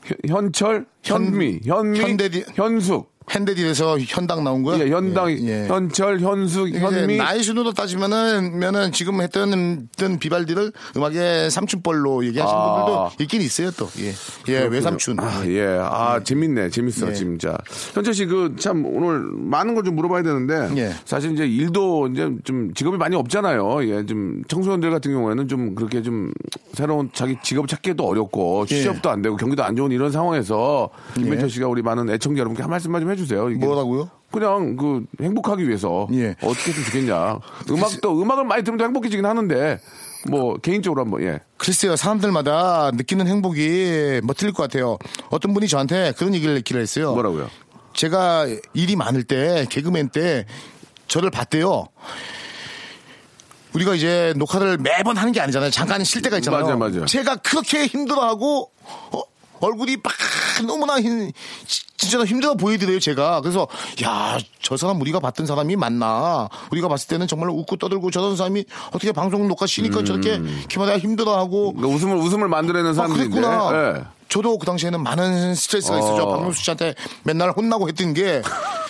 현- 0.05 0.19
현철, 0.29 0.87
현미, 1.03 1.61
현미, 1.65 2.01
현대디- 2.01 2.45
현숙. 2.57 3.12
헨델에서 3.33 3.99
현당 4.01 4.45
나온 4.45 4.63
거야? 4.63 4.79
예, 4.81 4.91
현당, 4.91 5.31
예, 5.31 5.37
예. 5.43 5.67
현철, 5.67 6.19
이제 6.19 6.79
현미. 6.81 7.17
나이 7.19 7.43
순으로 7.43 7.73
따지면은 7.73 8.59
면은 8.59 8.93
지금 8.93 9.21
했던 9.21 9.53
했던 9.53 10.19
비발디를 10.19 10.73
음악의 10.97 11.51
삼촌뻘로 11.51 12.25
얘기하시는 12.27 12.59
아. 12.61 12.75
분들도 12.75 13.11
있긴 13.25 13.43
있어요 13.43 13.71
또. 13.73 13.89
예, 13.99 14.13
예 14.53 14.65
외삼촌. 14.65 15.21
아, 15.21 15.45
예. 15.47 15.79
아, 15.81 16.21
재밌네. 16.23 16.71
재밌어, 16.71 17.09
예. 17.11 17.13
진짜. 17.15 17.57
현철 17.95 18.15
씨, 18.15 18.27
그, 18.27 18.57
참, 18.59 18.85
오늘 18.87 19.21
많은 19.21 19.75
걸 19.75 19.83
좀 19.83 19.97
물어봐야 19.97 20.23
되는데. 20.23 20.71
예. 20.77 20.93
사실 21.05 21.33
이제 21.33 21.47
일도 21.47 22.09
이제 22.09 22.31
좀 22.45 22.73
직업이 22.75 22.97
많이 22.97 23.17
없잖아요. 23.17 23.85
예, 23.89 24.07
좀 24.07 24.43
청소년들 24.49 24.91
같은 24.91 25.13
경우에는 25.13 25.49
좀 25.49 25.75
그렇게 25.75 26.03
좀 26.03 26.33
새로운 26.73 27.11
자기 27.13 27.37
직업을 27.43 27.67
찾기도 27.69 28.05
어렵고 28.07 28.67
예. 28.71 28.83
취업도 28.83 29.11
안 29.11 29.23
되고 29.23 29.37
경기도 29.37 29.63
안 29.65 29.77
좋은 29.77 29.91
이런 29.91 30.11
상황에서 30.11 30.89
김현철 31.15 31.51
씨가 31.51 31.69
우리 31.69 31.83
많은 31.83 32.11
애청자 32.11 32.41
여러분께 32.41 32.63
한 32.63 32.71
말씀만 32.71 33.01
좀 33.03 33.11
해주세요. 33.11 33.22
이게 33.25 33.65
뭐라고요? 33.65 34.11
그냥 34.31 34.77
그 34.77 35.05
행복하기 35.21 35.67
위해서 35.67 36.09
예. 36.13 36.35
어떻게 36.43 36.71
했으면 36.71 36.87
좋겠냐. 36.87 37.39
음악도 37.71 38.21
음악을 38.23 38.45
많이 38.45 38.65
들으면 38.65 38.79
또 38.79 38.85
행복해지긴 38.85 39.27
하는데 39.27 39.79
뭐 40.31 40.57
개인적으로 40.57 41.03
한번 41.03 41.23
예. 41.23 41.41
글쎄요 41.59 41.97
사람들마다 41.97 42.91
느끼는 42.95 43.27
행복이 43.27 44.21
뭐 44.25 44.35
틀릴 44.35 44.53
것 44.53 44.63
같아요. 44.63 44.99
어떤 45.31 45.53
분이 45.53 45.69
저한테 45.69 46.13
그런 46.17 46.35
얘기를 46.35 46.61
기를 46.63 46.81
했어요. 46.81 47.13
뭐라고요? 47.13 47.49
제가 47.93 48.47
일이 48.73 48.97
많을 48.97 49.25
때 49.25 49.67
개그맨 49.69 50.09
때 50.09 50.47
저를 51.09 51.31
봤대요. 51.31 51.89
우리가 53.75 53.95
이제 53.95 54.35
녹화를 54.37 54.79
매번 54.79 55.17
하는 55.17 55.33
게 55.33 55.41
아니잖아요. 55.41 55.71
잠깐 55.71 56.05
쉴 56.05 56.23
때가 56.23 56.39
있잖아요. 56.39 56.65
맞아요, 56.65 56.79
맞아요. 56.79 57.07
제가 57.07 57.37
그렇게 57.37 57.87
힘들어하고 57.87 58.71
어, 59.13 59.23
얼굴이 59.63 59.97
막 60.03 60.13
너무나 60.67 61.01
힘, 61.01 61.31
진짜 61.97 62.25
힘들어 62.25 62.55
보이더래요, 62.55 62.99
제가. 62.99 63.41
그래서 63.41 63.69
야, 64.05 64.37
저 64.61 64.77
사람 64.77 65.01
우리가 65.01 65.21
봤던 65.21 65.47
사람이 65.47 65.77
맞나? 65.77 66.49
우리가 66.73 66.89
봤을 66.89 67.09
때는 67.09 67.29
정말 67.29 67.51
웃고 67.51 67.77
떠들고 67.77 68.11
저런 68.11 68.37
사람이 68.37 68.65
어떻게 68.89 69.13
방송 69.13 69.47
녹화 69.47 69.67
쉬니까 69.67 70.03
저렇게 70.05 70.41
기마다 70.69 70.99
힘들어하고 70.99 71.75
그러니까 71.75 71.95
웃음을 71.95 72.17
웃음을 72.17 72.49
만들어내는 72.49 72.91
아, 72.91 72.95
사람들인데. 72.95 73.41
그랬구나. 73.41 73.97
예. 73.99 74.22
저도 74.33 74.57
그 74.57 74.65
당시에는 74.65 75.03
많은 75.03 75.55
스트레스가 75.55 75.99
있었죠. 75.99 76.23
어. 76.23 76.37
박명수 76.37 76.65
씨한테 76.65 76.95
맨날 77.23 77.51
혼나고 77.51 77.87
했던 77.89 78.15
게, 78.15 78.41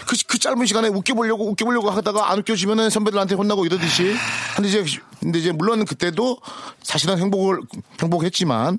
그, 0.06 0.16
그 0.28 0.38
짧은 0.38 0.66
시간에 0.66 0.86
웃겨보려고, 0.86 1.50
웃겨보려고 1.50 1.90
하다가 1.90 2.30
안 2.30 2.38
웃겨지면은 2.38 2.90
선배들한테 2.90 3.34
혼나고 3.34 3.66
이러듯이. 3.66 4.14
근데 4.54 4.68
이제, 4.68 4.84
근데 5.18 5.40
이제 5.40 5.50
물론 5.50 5.84
그때도 5.84 6.38
사실은 6.80 7.18
행복을, 7.18 7.58
행복했지만, 8.00 8.78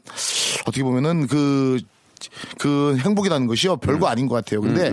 어떻게 0.62 0.84
보면은 0.84 1.28
그, 1.28 1.82
그 2.60 2.95
행복이라는 2.97 3.45
것이요. 3.47 3.76
별거 3.78 4.08
아닌 4.08 4.30
것 4.30 4.36
같아요. 4.36 4.62
근데, 4.62 4.89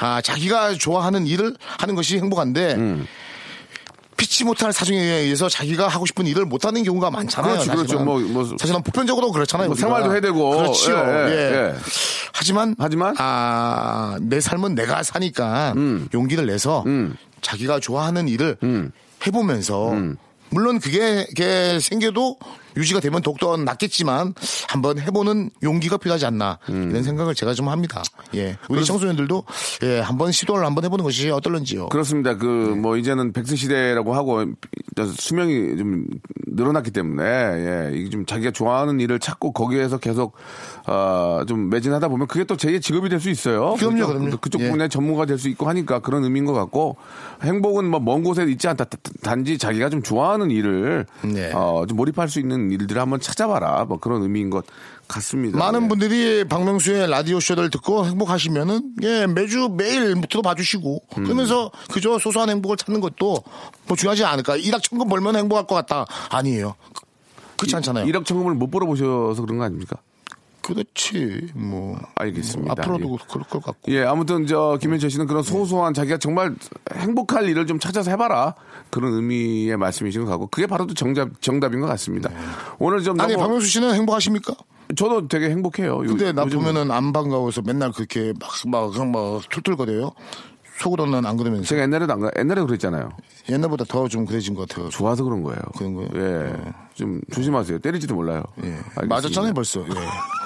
아, 0.00 0.20
자기가 0.20 0.74
좋아하는 0.74 1.26
일을 1.26 1.56
하는 1.78 1.94
것이 1.94 2.18
행복한데, 2.18 2.76
피치 4.16 4.44
못할 4.44 4.72
사정에 4.72 4.98
의해서 4.98 5.48
자기가 5.48 5.88
하고 5.88 6.06
싶은 6.06 6.26
일을 6.26 6.44
못하는 6.44 6.82
경우가 6.82 7.10
많잖아요. 7.10 7.54
그렇죠, 7.54 7.70
그렇죠. 7.70 7.86
사실은. 7.86 8.04
뭐, 8.04 8.20
뭐 8.20 8.56
사실은 8.58 8.82
보편적으로 8.82 9.32
그렇잖아요. 9.32 9.68
뭐. 9.68 9.76
생활도 9.76 10.12
해야 10.12 10.20
되고. 10.20 10.50
그렇죠. 10.50 10.92
예, 10.92 11.28
예, 11.28 11.30
예. 11.30 11.54
예. 11.54 11.74
하지만 12.32 12.74
하지만? 12.78 13.14
아, 13.18 14.16
내 14.20 14.40
삶은 14.40 14.74
내가 14.74 15.02
사니까 15.02 15.74
음. 15.76 16.08
용기를 16.12 16.46
내서 16.46 16.84
자기가 17.40 17.80
좋아하는 17.80 18.28
일을 18.28 18.56
음. 18.62 18.90
해보면서 19.26 19.92
물론 20.50 20.78
그게, 20.78 21.24
그게 21.26 21.78
생겨도 21.80 22.38
유지가 22.76 23.00
되면 23.00 23.22
더욱더 23.22 23.56
낫겠지만 23.56 24.34
한번 24.68 24.98
해보는 24.98 25.50
용기가 25.62 25.96
필요하지 25.96 26.26
않나 26.26 26.58
음. 26.70 26.90
이런 26.90 27.02
생각을 27.02 27.34
제가 27.34 27.54
좀 27.54 27.68
합니다. 27.68 28.02
예, 28.34 28.56
우리 28.68 28.84
청소년들도 28.84 29.44
예, 29.84 30.00
한번 30.00 30.32
시도를 30.32 30.64
한번 30.66 30.84
해보는 30.84 31.04
것이 31.04 31.30
어떨런지요. 31.30 31.88
그렇습니다. 31.88 32.36
그뭐 32.36 32.96
이제는 32.96 33.32
백세 33.32 33.56
시대라고 33.56 34.14
하고 34.14 34.44
수명이 35.16 35.76
좀 35.76 36.06
늘어났기 36.46 36.90
때문에 36.92 37.24
예, 37.24 37.90
이게 37.94 38.10
좀 38.10 38.24
자기가 38.26 38.52
좋아하는 38.52 39.00
일을 39.00 39.18
찾고 39.18 39.52
거기에서 39.52 39.98
계속 39.98 40.34
어 40.86 41.44
좀 41.46 41.68
매진하다 41.68 42.08
보면 42.08 42.26
그게 42.26 42.44
또 42.44 42.56
제2의 42.56 42.80
직업이 42.80 43.08
될 43.08 43.20
수 43.20 43.28
있어요. 43.30 43.74
그럼요, 43.78 43.96
그렇죠? 44.06 44.12
그럼요. 44.18 44.36
그쪽 44.38 44.60
예. 44.62 44.70
분야의 44.70 44.88
전문가 44.88 45.26
될 45.26 45.38
수 45.38 45.48
있고 45.48 45.68
하니까 45.68 45.98
그런 46.00 46.24
의미인 46.24 46.44
것 46.44 46.52
같고 46.52 46.96
행복은 47.42 47.84
뭐 47.90 48.00
먼 48.00 48.22
곳에 48.22 48.44
있지 48.44 48.68
않다. 48.68 48.84
다- 48.84 48.98
단지 49.22 49.58
자기가 49.58 49.88
좀 49.90 50.02
좋아하는 50.02 50.50
일을 50.50 51.06
네. 51.22 51.52
어 51.54 51.84
좀 51.86 51.96
몰입할 51.96 52.28
수 52.28 52.38
있는 52.40 52.63
일들을 52.72 53.00
한번 53.00 53.20
찾아봐라. 53.20 53.84
뭐 53.86 53.98
그런 53.98 54.22
의미인 54.22 54.50
것 54.50 54.64
같습니다. 55.08 55.58
많은 55.58 55.84
예. 55.84 55.88
분들이 55.88 56.44
박명수의 56.48 57.10
라디오 57.10 57.38
쇼를 57.40 57.70
듣고 57.70 58.06
행복하시면은 58.06 58.94
예 59.02 59.26
매주 59.26 59.68
매일 59.70 60.14
들어봐 60.22 60.54
주시고 60.54 61.02
음. 61.18 61.24
그러면서 61.24 61.70
그저 61.92 62.18
소소한 62.18 62.48
행복을 62.50 62.76
찾는 62.78 63.00
것도 63.00 63.42
뭐 63.86 63.96
중요하지 63.96 64.24
않을까 64.24 64.56
일확천금 64.56 65.08
벌면 65.08 65.36
행복할 65.36 65.66
것 65.66 65.74
같다 65.74 66.06
아니에요 66.30 66.74
그- 66.94 67.02
그렇지 67.58 67.76
않잖아요 67.76 68.06
일억 68.06 68.24
천금을 68.24 68.54
못 68.54 68.70
벌어보셔서 68.70 69.42
그런 69.42 69.58
거 69.58 69.64
아닙니까? 69.64 69.96
그렇지 70.64 71.48
뭐 71.54 71.98
알겠습니다. 72.14 72.72
앞으로도 72.72 73.04
예. 73.20 73.24
그럴 73.30 73.44
것 73.44 73.62
같고 73.62 73.92
예, 73.92 74.02
아무튼 74.04 74.46
저 74.46 74.78
김현철 74.80 75.10
씨는 75.10 75.26
그런 75.26 75.42
소소한 75.42 75.92
자기가 75.92 76.16
정말 76.18 76.54
행복할 76.94 77.48
일을 77.48 77.66
좀 77.66 77.78
찾아서 77.78 78.10
해봐라 78.10 78.54
그런 78.90 79.12
의미의 79.12 79.76
말씀이신 79.76 80.24
것 80.24 80.30
같고 80.30 80.46
그게 80.46 80.66
바로 80.66 80.86
또 80.86 80.94
정답 80.94 81.40
정답인 81.42 81.80
것 81.80 81.86
같습니다. 81.88 82.30
오늘 82.78 83.02
좀 83.02 83.20
아니 83.20 83.34
너무 83.34 83.44
박명수 83.44 83.66
씨는 83.66 83.94
행복하십니까? 83.94 84.54
저도 84.96 85.28
되게 85.28 85.50
행복해요. 85.50 85.96
요- 86.04 86.06
근데 86.06 86.32
나 86.32 86.44
보면은 86.44 86.90
안 86.90 87.12
반가워서 87.12 87.62
맨날 87.62 87.92
그렇게 87.92 88.32
막막 88.64 88.92
그냥 88.92 89.12
막 89.12 89.42
툴툴거려요 89.50 90.12
속으로는 90.78 91.24
안 91.24 91.36
그러면서 91.36 91.64
제가 91.68 91.82
옛날에도 91.82 92.12
안, 92.14 92.20
그- 92.20 92.30
옛날에도 92.36 92.66
그랬잖아요. 92.66 93.10
옛날보다 93.48 93.84
더 93.84 94.08
좀 94.08 94.26
그래진 94.26 94.54
것 94.54 94.68
같아요. 94.68 94.88
좋아서 94.88 95.22
그런 95.24 95.42
거예요. 95.42 95.58
그런 95.76 95.94
거예요? 95.94 96.10
예. 96.16 96.56
좀 96.94 97.20
조심하세요. 97.32 97.78
때릴지도 97.78 98.14
몰라요. 98.14 98.42
예. 98.64 98.68
알겠습니다. 98.70 99.06
맞았잖아요 99.06 99.52
벌써. 99.54 99.80
예. 99.80 99.84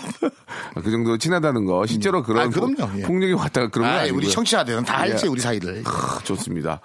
그 0.83 0.91
정도 0.91 1.17
친하다는 1.19 1.65
거 1.65 1.87
실제로 1.87 2.23
그런 2.23 2.49
아, 2.49 2.51
그럼요. 2.51 2.99
예. 2.99 3.03
폭력이 3.03 3.33
왔다가 3.33 3.69
그런 3.69 3.89
건 3.89 3.97
아, 3.97 4.01
아니고요. 4.03 4.19
우리 4.19 4.31
청취자들은 4.31 4.85
다 4.85 4.99
알지 5.01 5.27
예. 5.27 5.29
우리 5.29 5.41
사이를. 5.41 5.83
아, 5.87 6.19
좋습니다. 6.25 6.81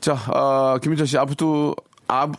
자, 0.00 0.16
아, 0.28 0.78
김민철 0.82 1.06
씨 1.06 1.16
앞으로 1.18 1.74
앞 2.08 2.32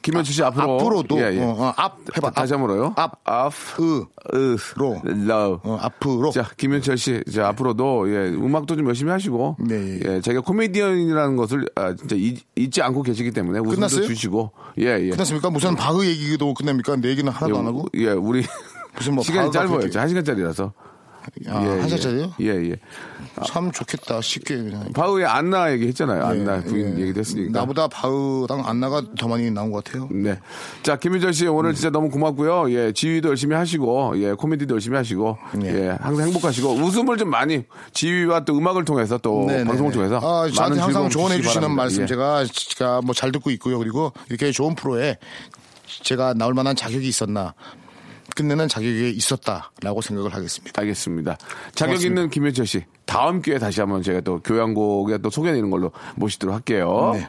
김현철 0.00 0.32
씨 0.32 0.42
앞으로 0.42 0.80
앞으로도 0.80 1.18
예, 1.18 1.34
예. 1.36 1.40
어, 1.42 1.48
어, 1.58 1.74
앞 1.76 1.98
해봐. 2.16 2.30
다시 2.30 2.54
앞. 2.54 2.60
한번로요. 2.60 2.94
앞. 2.96 3.20
앞, 3.24 3.52
으. 3.80 4.04
으, 4.34 4.56
로. 4.76 5.00
러. 5.04 5.60
어, 5.62 5.78
앞으로. 5.82 6.30
자, 6.30 6.48
김현철 6.56 6.96
씨, 6.96 7.22
이제 7.26 7.42
앞으로도 7.42 8.08
예, 8.10 8.28
음악도 8.30 8.76
좀 8.76 8.86
열심히 8.86 9.10
하시고, 9.10 9.56
네, 9.58 9.74
예, 9.74 10.14
예, 10.14 10.20
자기가 10.20 10.42
코미디언이라는 10.42 11.36
것을 11.36 11.66
아, 11.74 11.94
진짜 11.94 12.16
잊, 12.16 12.42
잊지 12.56 12.80
않고 12.80 13.02
계시기 13.02 13.32
때문에 13.32 13.58
웃음도 13.58 13.74
끝났어요? 13.74 14.06
주시고, 14.06 14.52
예, 14.78 14.98
예. 15.00 15.10
끝났습니까? 15.10 15.50
무슨 15.50 15.74
바흐 15.74 16.06
얘기도 16.06 16.54
끝납니까? 16.54 16.96
내 16.96 17.08
얘기는 17.08 17.30
하나도 17.30 17.58
안 17.58 17.66
하고. 17.66 17.86
예, 17.94 18.10
우리 18.10 18.44
무슨 18.98 19.14
뭐 19.14 19.24
시간이 19.24 19.50
짧아요. 19.52 19.78
그렇게- 19.78 19.98
한 19.98 20.08
시간짜리라서. 20.08 20.72
아, 21.48 21.62
예, 21.62 21.68
한 21.68 21.84
예. 21.84 21.88
살짜리요? 21.90 22.32
예, 22.40 22.46
예. 22.70 22.76
참 23.46 23.70
좋겠다. 23.70 24.22
쉽게 24.22 24.56
그냥. 24.56 24.90
바우의 24.94 25.26
안나 25.26 25.70
얘기 25.72 25.86
했잖아요. 25.88 26.24
안나 26.24 26.56
예, 26.56 26.60
부인 26.62 26.96
예. 26.98 27.02
얘기도 27.02 27.20
했으니까. 27.20 27.60
나보다 27.60 27.86
바흐랑 27.88 28.62
안나가 28.64 29.02
더 29.18 29.28
많이 29.28 29.50
나온 29.50 29.70
것 29.70 29.84
같아요. 29.84 30.08
네. 30.10 30.38
자, 30.82 30.96
김유철 30.96 31.34
씨 31.34 31.46
오늘 31.46 31.74
진짜 31.74 31.90
너무 31.90 32.08
고맙고요. 32.08 32.70
예, 32.72 32.92
지휘도 32.92 33.28
열심히 33.28 33.54
하시고, 33.56 34.14
예, 34.22 34.32
코미디도 34.32 34.74
열심히 34.76 34.96
하시고, 34.96 35.36
예. 35.64 35.68
예, 35.68 35.88
항상 36.00 36.28
행복하시고, 36.28 36.70
웃음을 36.76 37.18
좀 37.18 37.28
많이 37.28 37.64
지휘와 37.92 38.46
또 38.46 38.56
음악을 38.56 38.86
통해서 38.86 39.18
또 39.18 39.44
네, 39.48 39.64
방송을 39.64 39.90
네. 39.92 39.96
통해서. 39.98 40.16
아, 40.22 40.48
저한테 40.50 40.80
항상 40.80 41.10
조언해 41.10 41.42
주시는. 41.42 41.70
말씀 41.72 42.04
예. 42.04 42.06
제가 42.06 42.46
제가 42.46 43.02
뭐 43.02 43.12
잘 43.14 43.32
듣고 43.32 43.50
있고요. 43.50 43.78
그리고 43.78 44.12
이렇게 44.30 44.50
좋은 44.50 44.74
프로에 44.74 45.18
제가 46.04 46.32
나올 46.34 46.54
만한 46.54 46.74
자격이 46.74 47.06
있었나 47.06 47.52
끝내는 48.36 48.68
자격이 48.68 49.10
있었다라고 49.10 50.00
생각을 50.00 50.34
하겠습니다. 50.34 50.80
알겠습니다. 50.80 51.36
자격 51.74 51.92
고맙습니다. 51.92 52.06
있는 52.06 52.30
김현철 52.30 52.66
씨, 52.66 52.84
다음 53.04 53.42
기회에 53.42 53.58
다시 53.58 53.80
한번 53.80 54.02
제가 54.02 54.20
또 54.20 54.40
교양곡에 54.40 55.18
또 55.18 55.30
소개해드리는 55.30 55.70
걸로 55.70 55.92
모시도록 56.16 56.54
할게요. 56.54 57.12
네. 57.14 57.28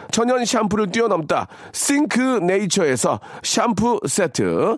천연 0.11 0.45
샴푸를 0.45 0.91
뛰어넘다. 0.91 1.47
싱크 1.71 2.39
네이처에서 2.43 3.19
샴푸 3.43 3.99
세트, 4.07 4.77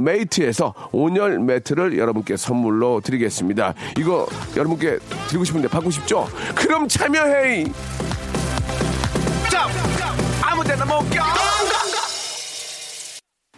메이트에서 0.00 0.74
온열 0.92 1.38
매트를 1.40 1.98
여러분께 1.98 2.36
선물로 2.36 3.00
드리겠습니다. 3.00 3.74
이거 3.98 4.26
여러분께 4.56 4.98
드리고 5.28 5.44
싶은데 5.44 5.68
받고 5.68 5.90
싶죠? 5.90 6.26
그럼 6.54 6.88
참여해! 6.88 7.64
아무 10.42 10.64
데나 10.64 10.84
못 10.84 10.98
가! 11.10 11.34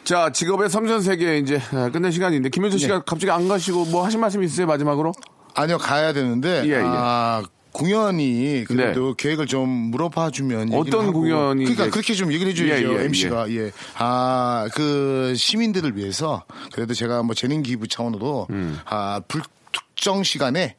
자, 0.05 0.30
직업의 0.30 0.68
삼선 0.68 1.01
세계 1.01 1.38
이제 1.38 1.61
아, 1.72 1.88
끝낼 1.90 2.11
시간인데, 2.12 2.49
김현철 2.51 2.78
씨가 2.80 2.95
네. 2.97 3.01
갑자기 3.07 3.30
안 3.30 3.47
가시고 3.49 3.86
뭐 3.86 4.05
하신 4.05 4.20
말씀 4.20 4.43
있으세요, 4.43 4.66
마지막으로? 4.66 5.12
아니요 5.55 5.78
가야 5.78 6.12
되는데 6.12 6.62
예, 6.66 6.70
예. 6.70 6.82
아, 6.84 7.43
공연이 7.72 8.64
그래도 8.66 9.14
계획을 9.14 9.46
좀 9.46 9.68
물어봐 9.68 10.30
주면 10.30 10.72
어떤 10.74 11.12
공연이 11.12 11.64
그러니까 11.64 11.90
그렇게 11.90 12.14
좀 12.14 12.32
얘기를 12.32 12.52
해줘야죠 12.52 12.94
예, 12.94 12.98
예, 13.00 13.04
MC가 13.04 13.50
예. 13.50 13.72
아그 13.96 15.34
시민들을 15.36 15.96
위해서 15.96 16.44
그래도 16.72 16.94
제가 16.94 17.22
뭐 17.22 17.34
재능 17.34 17.62
기부 17.62 17.88
차원으로 17.88 18.46
음. 18.50 18.78
아 18.84 19.20
불특정 19.26 20.22
시간에 20.22 20.76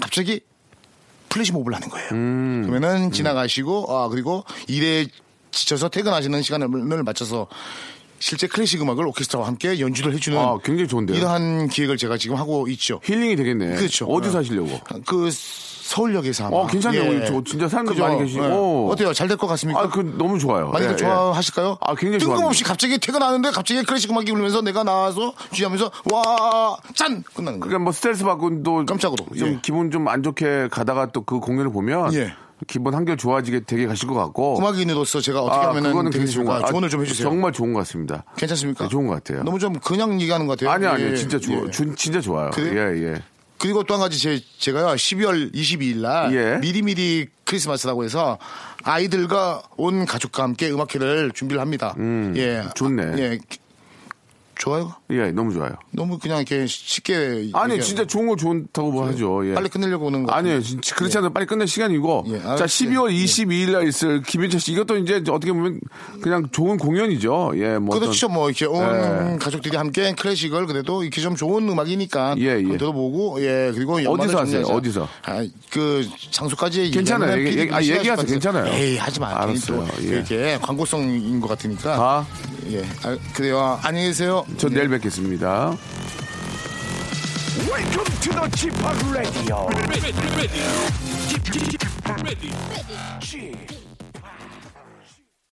갑자기 0.00 0.40
flash 1.28 1.52
mob을 1.52 1.74
하는 1.74 1.88
거예요. 1.88 2.08
음. 2.12 2.62
그러면은 2.66 3.10
지나가시고 3.10 3.86
아 3.88 4.08
그리고 4.08 4.44
일에 4.68 5.06
지쳐서 5.50 5.88
퇴근하시는 5.88 6.42
시간을 6.42 7.02
맞춰서 7.02 7.48
실제 8.18 8.46
클래식 8.46 8.80
음악을 8.80 9.06
오케스트라와 9.08 9.46
함께 9.46 9.78
연주를 9.80 10.14
해주는 10.14 10.38
아, 10.38 10.58
굉장히 10.64 10.88
좋은데요? 10.88 11.16
이러한 11.16 11.68
기획을 11.68 11.96
제가 11.96 12.16
지금 12.16 12.36
하고 12.36 12.66
있죠. 12.68 13.00
힐링이 13.04 13.36
되겠네. 13.36 13.76
그렇죠. 13.76 14.06
어디서 14.06 14.38
어. 14.38 14.40
하시려고? 14.40 14.80
그 15.06 15.30
서울역에서 15.86 16.46
아마. 16.46 16.56
어, 16.56 16.66
괜찮네요. 16.66 17.24
저 17.26 17.42
진짜 17.44 17.68
사람들 17.68 17.94
그죠? 17.94 18.04
많이 18.06 18.18
계시고. 18.18 18.44
예. 18.44 18.48
오. 18.50 18.88
어때요? 18.90 19.12
잘 19.12 19.28
될 19.28 19.36
것 19.36 19.46
같습니까? 19.46 19.80
아, 19.80 19.88
그 19.88 20.00
너무 20.18 20.38
좋아요. 20.38 20.68
많이들 20.70 20.88
예, 20.90 20.92
예. 20.92 20.96
좋아하실까요? 20.96 21.78
아, 21.80 21.94
굉장히 21.94 22.18
뜬금없이 22.18 22.64
좋아합니다. 22.64 22.68
갑자기 22.68 22.98
퇴근하는데 22.98 23.50
갑자기 23.50 23.82
클래식 23.84 24.10
음악이 24.10 24.30
울리면서 24.32 24.62
내가 24.62 24.82
나와서 24.84 25.32
지휘하면서 25.52 25.90
와, 26.12 26.76
짠! 26.94 27.22
끝나는 27.34 27.60
거예요. 27.60 27.70
그러니까 27.70 27.78
뭐 27.78 27.92
스트레스 27.92 28.24
받고 28.24 28.62
또 28.62 28.84
깜짝으로. 28.86 29.26
좀 29.38 29.48
예. 29.48 29.58
기분 29.62 29.90
좀 29.90 30.08
안 30.08 30.22
좋게 30.22 30.68
가다가 30.70 31.06
또 31.12 31.24
그 31.24 31.40
공연을 31.40 31.70
보면 31.72 32.14
예. 32.14 32.32
기분 32.66 32.94
한결 32.94 33.16
좋아지게 33.16 33.60
되게 33.66 33.86
가실 33.86 34.08
것 34.08 34.14
같고. 34.14 34.58
음악인으로서 34.58 35.20
제가 35.20 35.42
어떻게 35.42 35.66
아, 35.66 35.68
하면 35.70 35.82
그거는 35.82 36.10
굉장히 36.10 36.32
좋은 36.32 36.46
것. 36.46 36.64
조언을 36.66 36.88
좀 36.88 37.02
해주세요. 37.02 37.28
정말 37.28 37.52
좋은 37.52 37.72
것 37.72 37.80
같습니다. 37.80 38.24
괜찮습니까? 38.36 38.84
네, 38.84 38.88
좋은 38.88 39.06
것 39.06 39.14
같아요. 39.14 39.42
너무 39.42 39.58
좀 39.58 39.74
그냥 39.80 40.20
얘기하는 40.20 40.46
것 40.46 40.58
같아요. 40.58 40.70
아니 40.74 40.86
아니요. 40.86 41.10
예, 41.12 41.16
진짜 41.16 41.38
좋아. 41.38 41.62
예. 41.66 41.70
준- 41.70 41.94
진짜 41.96 42.20
좋아요. 42.20 42.50
그래요? 42.52 42.96
예, 42.96 43.12
예. 43.14 43.22
그리고 43.58 43.82
또 43.84 43.94
한 43.94 44.00
가지 44.00 44.18
제, 44.18 44.40
제가요 44.58 44.88
12월 44.94 45.52
22일 45.54 45.96
날 45.98 46.34
예. 46.34 46.58
미리미리 46.58 47.28
크리스마스라고 47.44 48.04
해서 48.04 48.38
아이들과 48.84 49.62
온 49.76 50.04
가족과 50.04 50.42
함께 50.42 50.70
음악회를 50.70 51.32
준비를 51.32 51.60
합니다. 51.60 51.94
예, 52.36 52.64
좋네. 52.74 53.02
예, 53.18 53.38
좋아요. 54.58 54.94
예, 55.10 55.30
너무 55.30 55.52
좋아요. 55.52 55.70
너무 55.92 56.18
그냥 56.18 56.38
이렇게 56.38 56.66
쉽게 56.66 57.50
아니, 57.52 57.80
진짜 57.80 58.04
좋은 58.04 58.26
거 58.26 58.34
좋다고 58.34 58.90
뭐 58.90 59.06
하죠. 59.06 59.48
예. 59.48 59.54
빨리 59.54 59.68
끝내려고 59.68 60.06
오는 60.06 60.24
거 60.24 60.32
아니에요. 60.32 60.60
진짜 60.60 60.96
그렇지 60.96 61.18
않아요. 61.18 61.32
빨리 61.32 61.46
끝낼 61.46 61.68
시간이고. 61.68 62.24
예, 62.28 62.38
자, 62.40 62.48
알았어요. 62.54 62.66
12월 62.66 63.12
예. 63.12 63.24
22일 63.24 63.70
날 63.72 63.86
있을 63.88 64.22
김현철 64.22 64.58
씨. 64.58 64.72
이것도 64.72 64.96
이제 64.98 65.22
어떻게 65.28 65.52
보면 65.52 65.78
그냥 66.20 66.48
좋은 66.50 66.76
공연이죠. 66.76 67.52
예, 67.56 67.78
뭐. 67.78 67.98
그렇죠. 67.98 68.26
어떤- 68.26 68.34
뭐 68.34 68.48
이렇게 68.50 68.66
온 68.66 68.82
예. 69.34 69.38
가족들이 69.38 69.76
함께 69.76 70.12
클래식을 70.14 70.66
그래도 70.66 71.02
이렇게 71.04 71.20
좀 71.20 71.36
좋은 71.36 71.68
음악이니까 71.68 72.34
예, 72.38 72.58
예. 72.68 72.76
들어보고 72.76 73.40
예 73.42 73.70
그리고 73.74 73.94
어디서 73.94 74.38
하세요? 74.40 74.64
정리해서. 74.64 74.74
어디서? 74.74 75.08
아, 75.24 75.46
그 75.70 76.04
장소까지 76.32 76.90
괜찮아요. 76.90 77.38
얘기- 77.46 77.56
PD 77.56 77.72
아, 77.74 77.80
얘기하세요. 77.80 78.26
괜찮아요. 78.26 78.72
에이 78.74 78.96
하지 78.96 79.20
마. 79.20 79.28
알았어요. 79.42 79.86
예. 80.02 80.06
이렇게 80.08 80.58
광고성인 80.60 81.40
것 81.40 81.46
같으니까. 81.48 81.94
아. 81.94 82.26
예. 82.72 82.82
아, 83.04 83.16
그래요. 83.34 83.78
안녕히 83.84 84.08
계세요. 84.08 84.44
저 84.58 84.68
예. 84.68 84.74
내일 84.74 84.88
뵙 84.88 84.95
겠습니다. 84.98 85.76
Welcome 87.66 88.04
to 88.20 88.30
the 88.32 88.48
Chip 88.54 88.74
Radio. 89.10 89.68